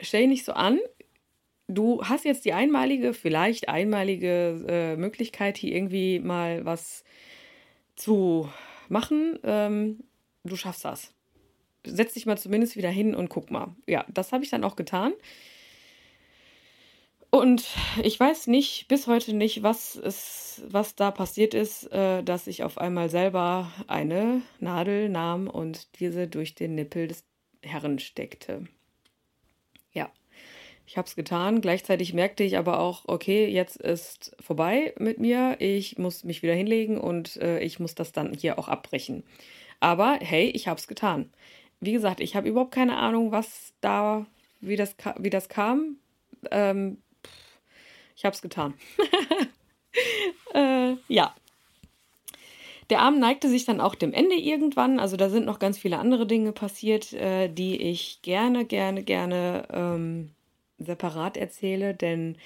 stell 0.00 0.22
dich 0.22 0.30
nicht 0.30 0.44
so 0.44 0.52
an. 0.52 0.78
Du 1.68 2.04
hast 2.04 2.24
jetzt 2.24 2.44
die 2.44 2.52
einmalige, 2.52 3.14
vielleicht 3.14 3.68
einmalige 3.68 4.64
äh, 4.68 4.96
Möglichkeit, 4.96 5.56
hier 5.56 5.74
irgendwie 5.74 6.18
mal 6.18 6.64
was 6.64 7.04
zu 7.96 8.50
machen. 8.88 9.38
Ähm, 9.42 10.04
du 10.44 10.56
schaffst 10.56 10.84
das. 10.84 11.12
Setz 11.86 12.14
dich 12.14 12.26
mal 12.26 12.38
zumindest 12.38 12.76
wieder 12.76 12.90
hin 12.90 13.14
und 13.14 13.28
guck 13.28 13.50
mal. 13.50 13.74
Ja, 13.86 14.04
das 14.12 14.32
habe 14.32 14.44
ich 14.44 14.50
dann 14.50 14.64
auch 14.64 14.76
getan. 14.76 15.12
Und 17.30 17.66
ich 18.00 18.18
weiß 18.20 18.46
nicht, 18.46 18.86
bis 18.86 19.08
heute 19.08 19.34
nicht, 19.34 19.64
was, 19.64 19.96
ist, 19.96 20.62
was 20.68 20.94
da 20.94 21.10
passiert 21.10 21.52
ist, 21.52 21.90
äh, 21.92 22.22
dass 22.22 22.46
ich 22.46 22.62
auf 22.62 22.78
einmal 22.78 23.10
selber 23.10 23.72
eine 23.88 24.42
Nadel 24.60 25.08
nahm 25.08 25.48
und 25.48 25.98
diese 25.98 26.28
durch 26.28 26.54
den 26.54 26.76
Nippel 26.76 27.08
des 27.08 27.24
Herrn 27.60 27.98
steckte. 27.98 28.68
Ich 30.86 30.98
habe 30.98 31.06
es 31.06 31.16
getan. 31.16 31.60
Gleichzeitig 31.60 32.12
merkte 32.12 32.44
ich 32.44 32.58
aber 32.58 32.78
auch, 32.78 33.02
okay, 33.06 33.46
jetzt 33.46 33.76
ist 33.76 34.36
vorbei 34.38 34.94
mit 34.98 35.18
mir. 35.18 35.56
Ich 35.58 35.98
muss 35.98 36.24
mich 36.24 36.42
wieder 36.42 36.54
hinlegen 36.54 36.98
und 36.98 37.36
äh, 37.36 37.60
ich 37.60 37.80
muss 37.80 37.94
das 37.94 38.12
dann 38.12 38.34
hier 38.34 38.58
auch 38.58 38.68
abbrechen. 38.68 39.24
Aber 39.80 40.18
hey, 40.20 40.50
ich 40.50 40.68
habe 40.68 40.78
es 40.78 40.86
getan. 40.86 41.30
Wie 41.80 41.92
gesagt, 41.92 42.20
ich 42.20 42.36
habe 42.36 42.48
überhaupt 42.48 42.74
keine 42.74 42.96
Ahnung, 42.96 43.32
was 43.32 43.72
da, 43.80 44.26
wie 44.60 44.76
das, 44.76 44.94
wie 45.18 45.30
das 45.30 45.48
kam. 45.48 45.96
Ähm, 46.50 46.98
ich 48.16 48.24
habe 48.24 48.34
es 48.34 48.42
getan. 48.42 48.74
äh, 50.54 50.94
ja. 51.08 51.34
Der 52.90 53.00
Abend 53.00 53.20
neigte 53.20 53.48
sich 53.48 53.64
dann 53.64 53.80
auch 53.80 53.94
dem 53.94 54.12
Ende 54.12 54.36
irgendwann. 54.36 55.00
Also 55.00 55.16
da 55.16 55.30
sind 55.30 55.46
noch 55.46 55.58
ganz 55.58 55.78
viele 55.78 55.98
andere 55.98 56.26
Dinge 56.26 56.52
passiert, 56.52 57.14
äh, 57.14 57.48
die 57.48 57.80
ich 57.80 58.20
gerne, 58.20 58.66
gerne, 58.66 59.02
gerne 59.02 59.66
ähm, 59.72 60.30
separat 60.78 61.36
erzähle, 61.36 61.94
denn 61.94 62.36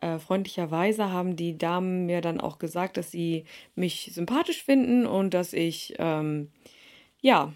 äh, 0.00 0.18
freundlicherweise 0.18 1.10
haben 1.10 1.36
die 1.36 1.56
Damen 1.58 2.06
mir 2.06 2.20
dann 2.20 2.40
auch 2.40 2.58
gesagt, 2.58 2.96
dass 2.96 3.10
sie 3.10 3.44
mich 3.74 4.10
sympathisch 4.12 4.62
finden 4.62 5.06
und 5.06 5.34
dass 5.34 5.52
ich, 5.52 5.94
ähm, 5.98 6.50
ja, 7.20 7.52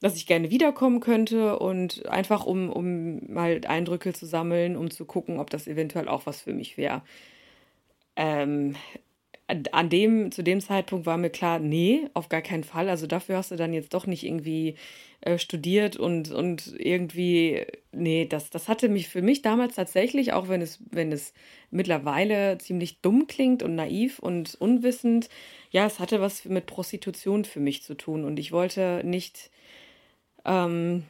dass 0.00 0.16
ich 0.16 0.26
gerne 0.26 0.50
wiederkommen 0.50 1.00
könnte 1.00 1.58
und 1.58 2.06
einfach 2.08 2.46
um, 2.46 2.70
um 2.70 3.32
mal 3.32 3.60
Eindrücke 3.66 4.12
zu 4.12 4.26
sammeln, 4.26 4.76
um 4.76 4.90
zu 4.90 5.04
gucken, 5.06 5.40
ob 5.40 5.50
das 5.50 5.66
eventuell 5.66 6.08
auch 6.08 6.26
was 6.26 6.42
für 6.42 6.52
mich 6.52 6.76
wäre. 6.76 7.02
Ähm, 8.16 8.76
an 9.48 9.88
dem, 9.88 10.32
zu 10.32 10.42
dem 10.42 10.60
Zeitpunkt 10.60 11.06
war 11.06 11.16
mir 11.16 11.30
klar, 11.30 11.60
nee, 11.60 12.08
auf 12.14 12.28
gar 12.28 12.42
keinen 12.42 12.64
Fall. 12.64 12.88
Also 12.88 13.06
dafür 13.06 13.36
hast 13.36 13.52
du 13.52 13.56
dann 13.56 13.72
jetzt 13.72 13.94
doch 13.94 14.06
nicht 14.06 14.24
irgendwie 14.24 14.74
äh, 15.20 15.38
studiert 15.38 15.96
und, 15.96 16.32
und 16.32 16.74
irgendwie, 16.78 17.64
nee, 17.92 18.26
das, 18.26 18.50
das 18.50 18.68
hatte 18.68 18.88
mich 18.88 19.08
für 19.08 19.22
mich 19.22 19.42
damals 19.42 19.76
tatsächlich, 19.76 20.32
auch 20.32 20.48
wenn 20.48 20.62
es, 20.62 20.80
wenn 20.90 21.12
es 21.12 21.32
mittlerweile 21.70 22.58
ziemlich 22.58 23.00
dumm 23.02 23.28
klingt 23.28 23.62
und 23.62 23.76
naiv 23.76 24.18
und 24.18 24.56
unwissend, 24.56 25.28
ja, 25.70 25.86
es 25.86 26.00
hatte 26.00 26.20
was 26.20 26.44
mit 26.44 26.66
Prostitution 26.66 27.44
für 27.44 27.60
mich 27.60 27.84
zu 27.84 27.94
tun. 27.94 28.24
Und 28.24 28.40
ich 28.40 28.50
wollte 28.50 29.02
nicht 29.04 29.50
ähm, 30.44 31.04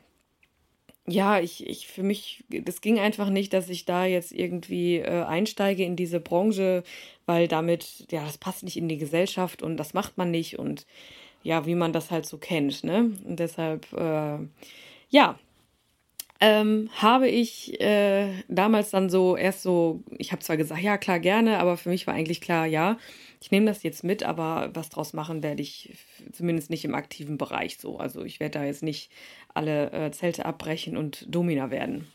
ja, 1.07 1.41
ich, 1.41 1.67
ich 1.67 1.87
für 1.87 2.03
mich, 2.03 2.45
das 2.49 2.81
ging 2.81 2.99
einfach 2.99 3.31
nicht, 3.31 3.53
dass 3.53 3.69
ich 3.69 3.85
da 3.85 4.05
jetzt 4.05 4.33
irgendwie 4.33 4.97
äh, 4.99 5.23
einsteige 5.25 5.85
in 5.85 5.97
diese 5.97 6.21
Branche, 6.21 6.83
weil 7.27 7.49
damit, 7.49 8.07
ja, 8.11 8.25
das 8.25 8.39
passt 8.39 8.65
nicht 8.65 8.77
in 8.77 8.89
die 8.89 8.99
Gesellschaft 8.99 9.63
und 9.63 9.77
das 9.77 9.95
macht 9.95 10.19
man 10.19 10.31
nicht 10.31 10.59
und 10.59 10.87
ja, 11.43 11.65
wie 11.67 11.77
man 11.77 11.93
das 11.93 12.11
halt 12.11 12.27
so 12.27 12.39
kennt, 12.39 12.83
ne? 12.85 13.13
Und 13.25 13.39
deshalb, 13.39 13.93
äh, 13.93 14.39
ja, 15.11 15.39
ähm, 16.41 16.91
habe 16.95 17.29
ich 17.29 17.81
äh, 17.81 18.43
damals 18.49 18.91
dann 18.91 19.09
so 19.09 19.37
erst 19.37 19.63
so, 19.63 20.03
ich 20.19 20.33
habe 20.33 20.43
zwar 20.43 20.57
gesagt, 20.57 20.83
ja, 20.83 20.99
klar, 20.99 21.19
gerne, 21.21 21.59
aber 21.61 21.77
für 21.77 21.89
mich 21.89 22.07
war 22.07 22.15
eigentlich 22.15 22.41
klar, 22.41 22.67
ja, 22.67 22.99
ich 23.41 23.51
nehme 23.51 23.67
das 23.67 23.83
jetzt 23.83 24.05
mit, 24.05 24.23
aber 24.23 24.71
was 24.75 24.89
draus 24.89 25.13
machen 25.13 25.43
werde 25.43 25.63
ich 25.63 25.97
zumindest 26.33 26.71
nicht 26.71 26.85
im 26.85 26.95
aktiven 26.95 27.39
Bereich 27.39 27.79
so. 27.79 27.99
Also 27.99 28.25
ich 28.25 28.41
werde 28.41 28.59
da 28.59 28.65
jetzt 28.65 28.83
nicht 28.83 29.11
alle 29.55 29.93
äh, 29.93 30.11
Zelte 30.11 30.47
abbrechen 30.47 30.97
und 30.97 31.27
Domina 31.29 31.71
werden. 31.71 32.07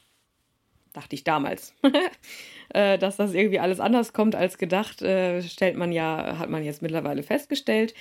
Dachte 0.94 1.16
ich 1.16 1.24
damals. 1.24 1.74
äh, 2.74 2.98
dass 2.98 3.18
das 3.18 3.34
irgendwie 3.34 3.60
alles 3.60 3.80
anders 3.80 4.14
kommt 4.14 4.36
als 4.36 4.58
gedacht, 4.58 5.02
äh, 5.02 5.42
stellt 5.42 5.78
man 5.78 5.92
ja, 5.92 6.38
hat 6.38 6.50
man 6.50 6.64
jetzt 6.64 6.82
mittlerweile 6.82 7.24
festgestellt. 7.24 7.94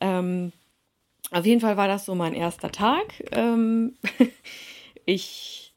Ähm, 0.00 0.52
auf 1.30 1.44
jeden 1.44 1.60
Fall 1.60 1.76
war 1.76 1.88
das 1.88 2.04
so 2.04 2.14
mein 2.14 2.34
erster 2.34 2.70
Tag. 2.70 3.24
Ähm, 3.32 3.96
ich 5.04 5.67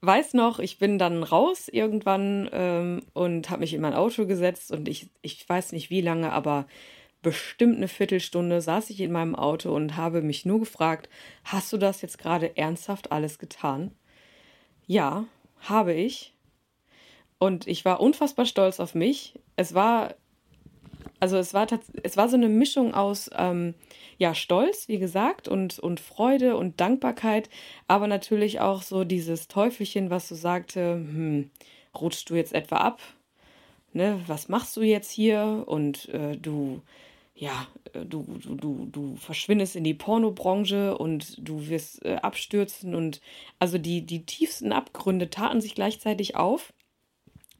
weiß 0.00 0.34
noch, 0.34 0.58
ich 0.58 0.78
bin 0.78 0.98
dann 0.98 1.22
raus 1.22 1.68
irgendwann 1.68 2.48
ähm, 2.52 3.02
und 3.12 3.50
habe 3.50 3.60
mich 3.60 3.74
in 3.74 3.80
mein 3.80 3.94
Auto 3.94 4.26
gesetzt 4.26 4.70
und 4.70 4.88
ich, 4.88 5.10
ich 5.22 5.48
weiß 5.48 5.72
nicht 5.72 5.90
wie 5.90 6.00
lange, 6.00 6.32
aber 6.32 6.66
bestimmt 7.22 7.76
eine 7.76 7.88
Viertelstunde 7.88 8.60
saß 8.60 8.90
ich 8.90 9.00
in 9.00 9.10
meinem 9.10 9.34
Auto 9.34 9.74
und 9.74 9.96
habe 9.96 10.22
mich 10.22 10.44
nur 10.44 10.60
gefragt, 10.60 11.08
hast 11.44 11.72
du 11.72 11.76
das 11.76 12.02
jetzt 12.02 12.18
gerade 12.18 12.56
ernsthaft 12.56 13.10
alles 13.10 13.38
getan? 13.38 13.90
Ja, 14.86 15.24
habe 15.60 15.92
ich. 15.92 16.34
Und 17.38 17.66
ich 17.66 17.84
war 17.84 18.00
unfassbar 18.00 18.46
stolz 18.46 18.80
auf 18.80 18.94
mich. 18.94 19.34
Es 19.56 19.74
war, 19.74 20.14
also 21.20 21.36
es 21.36 21.54
war, 21.54 21.66
es 22.02 22.16
war 22.16 22.28
so 22.28 22.36
eine 22.36 22.48
Mischung 22.48 22.94
aus, 22.94 23.30
ähm, 23.36 23.74
ja, 24.18 24.34
Stolz, 24.34 24.88
wie 24.88 24.98
gesagt, 24.98 25.48
und, 25.48 25.78
und 25.78 26.00
Freude 26.00 26.56
und 26.56 26.80
Dankbarkeit, 26.80 27.50
aber 27.88 28.06
natürlich 28.06 28.60
auch 28.60 28.82
so 28.82 29.04
dieses 29.04 29.48
Teufelchen, 29.48 30.10
was 30.10 30.28
so 30.28 30.34
sagte, 30.34 30.94
hm, 30.94 31.50
rutschst 31.94 32.30
du 32.30 32.34
jetzt 32.34 32.52
etwa 32.54 32.76
ab? 32.76 33.00
Ne, 33.92 34.20
was 34.26 34.48
machst 34.48 34.76
du 34.76 34.82
jetzt 34.82 35.10
hier? 35.10 35.64
Und 35.66 36.08
äh, 36.10 36.36
du, 36.36 36.82
ja, 37.34 37.66
äh, 37.92 38.04
du, 38.04 38.24
du, 38.42 38.54
du, 38.54 38.88
du 38.90 39.16
verschwindest 39.16 39.76
in 39.76 39.84
die 39.84 39.94
Pornobranche 39.94 40.96
und 40.98 41.36
du 41.38 41.68
wirst 41.68 42.04
äh, 42.04 42.16
abstürzen 42.16 42.94
und 42.94 43.20
also 43.58 43.78
die, 43.78 44.02
die 44.04 44.24
tiefsten 44.26 44.72
Abgründe 44.72 45.30
taten 45.30 45.60
sich 45.60 45.74
gleichzeitig 45.74 46.36
auf. 46.36 46.72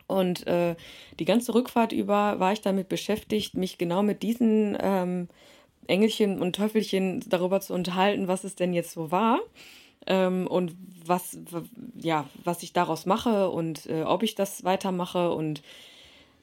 Und 0.06 0.46
äh, 0.46 0.76
die 1.18 1.24
ganze 1.24 1.54
Rückfahrt 1.54 1.92
über 1.92 2.38
war 2.38 2.52
ich 2.52 2.60
damit 2.60 2.88
beschäftigt, 2.88 3.54
mich 3.54 3.78
genau 3.78 4.02
mit 4.02 4.22
diesen 4.22 4.76
ähm, 4.80 5.28
Engelchen 5.88 6.40
und 6.40 6.54
Teufelchen 6.54 7.24
darüber 7.28 7.60
zu 7.60 7.74
unterhalten, 7.74 8.28
was 8.28 8.44
es 8.44 8.54
denn 8.54 8.72
jetzt 8.72 8.92
so 8.92 9.10
war 9.10 9.40
ähm, 10.06 10.46
und 10.46 10.74
was, 11.04 11.38
ja, 11.96 12.28
was 12.44 12.62
ich 12.62 12.72
daraus 12.72 13.06
mache 13.06 13.50
und 13.50 13.86
äh, 13.86 14.02
ob 14.02 14.22
ich 14.22 14.34
das 14.34 14.64
weitermache. 14.64 15.30
Und 15.32 15.62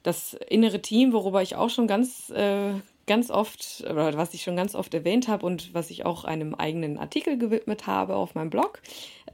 das 0.02 0.34
innere 0.48 0.80
Team, 0.80 1.12
worüber 1.12 1.42
ich 1.42 1.56
auch 1.56 1.70
schon 1.70 1.86
ganz, 1.86 2.30
äh, 2.30 2.74
ganz 3.06 3.30
oft, 3.30 3.84
oder 3.88 4.16
was 4.16 4.34
ich 4.34 4.42
schon 4.42 4.56
ganz 4.56 4.74
oft 4.74 4.94
erwähnt 4.94 5.28
habe 5.28 5.44
und 5.44 5.74
was 5.74 5.90
ich 5.90 6.04
auch 6.04 6.24
einem 6.24 6.54
eigenen 6.54 6.98
Artikel 6.98 7.38
gewidmet 7.38 7.86
habe 7.86 8.16
auf 8.16 8.34
meinem 8.34 8.50
Blog, 8.50 8.80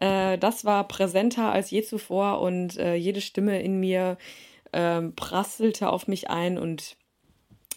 äh, 0.01 0.39
das 0.39 0.65
war 0.65 0.87
präsenter 0.89 1.53
als 1.53 1.71
je 1.71 1.83
zuvor 1.83 2.41
und 2.41 2.77
äh, 2.79 2.95
jede 2.95 3.21
Stimme 3.21 3.61
in 3.63 3.81
mir 3.81 4.19
ähm, 4.73 5.15
prasselte 5.15 5.91
auf 5.91 6.09
mich 6.09 6.31
ein 6.31 6.59
und 6.59 6.97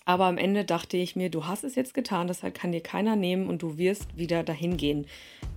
aber 0.05 0.25
am 0.25 0.37
Ende 0.37 0.65
dachte 0.65 0.97
ich 0.97 1.15
mir, 1.15 1.29
du 1.29 1.47
hast 1.47 1.63
es 1.63 1.75
jetzt 1.75 1.93
getan, 1.93 2.27
das 2.27 2.41
kann 2.53 2.73
dir 2.73 2.81
keiner 2.81 3.15
nehmen 3.15 3.47
und 3.47 3.61
du 3.61 3.77
wirst 3.77 4.17
wieder 4.17 4.43
dahin 4.43 4.75
gehen. 4.75 5.07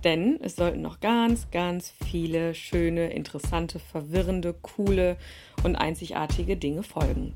Denn 0.05 0.39
es 0.41 0.55
sollten 0.55 0.81
noch 0.81 1.01
ganz, 1.01 1.51
ganz 1.51 1.93
viele 2.09 2.55
schöne, 2.55 3.11
interessante, 3.11 3.79
verwirrende, 3.79 4.53
coole 4.61 5.17
und 5.63 5.75
einzigartige 5.75 6.55
Dinge 6.55 6.83
folgen. 6.83 7.35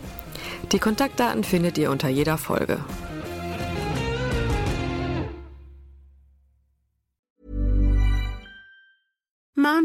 Die 0.71 0.79
Kontaktdaten 0.79 1.43
findet 1.43 1.77
ihr 1.77 1.91
unter 1.91 2.09
jeder 2.09 2.37
Folge. 2.37 2.79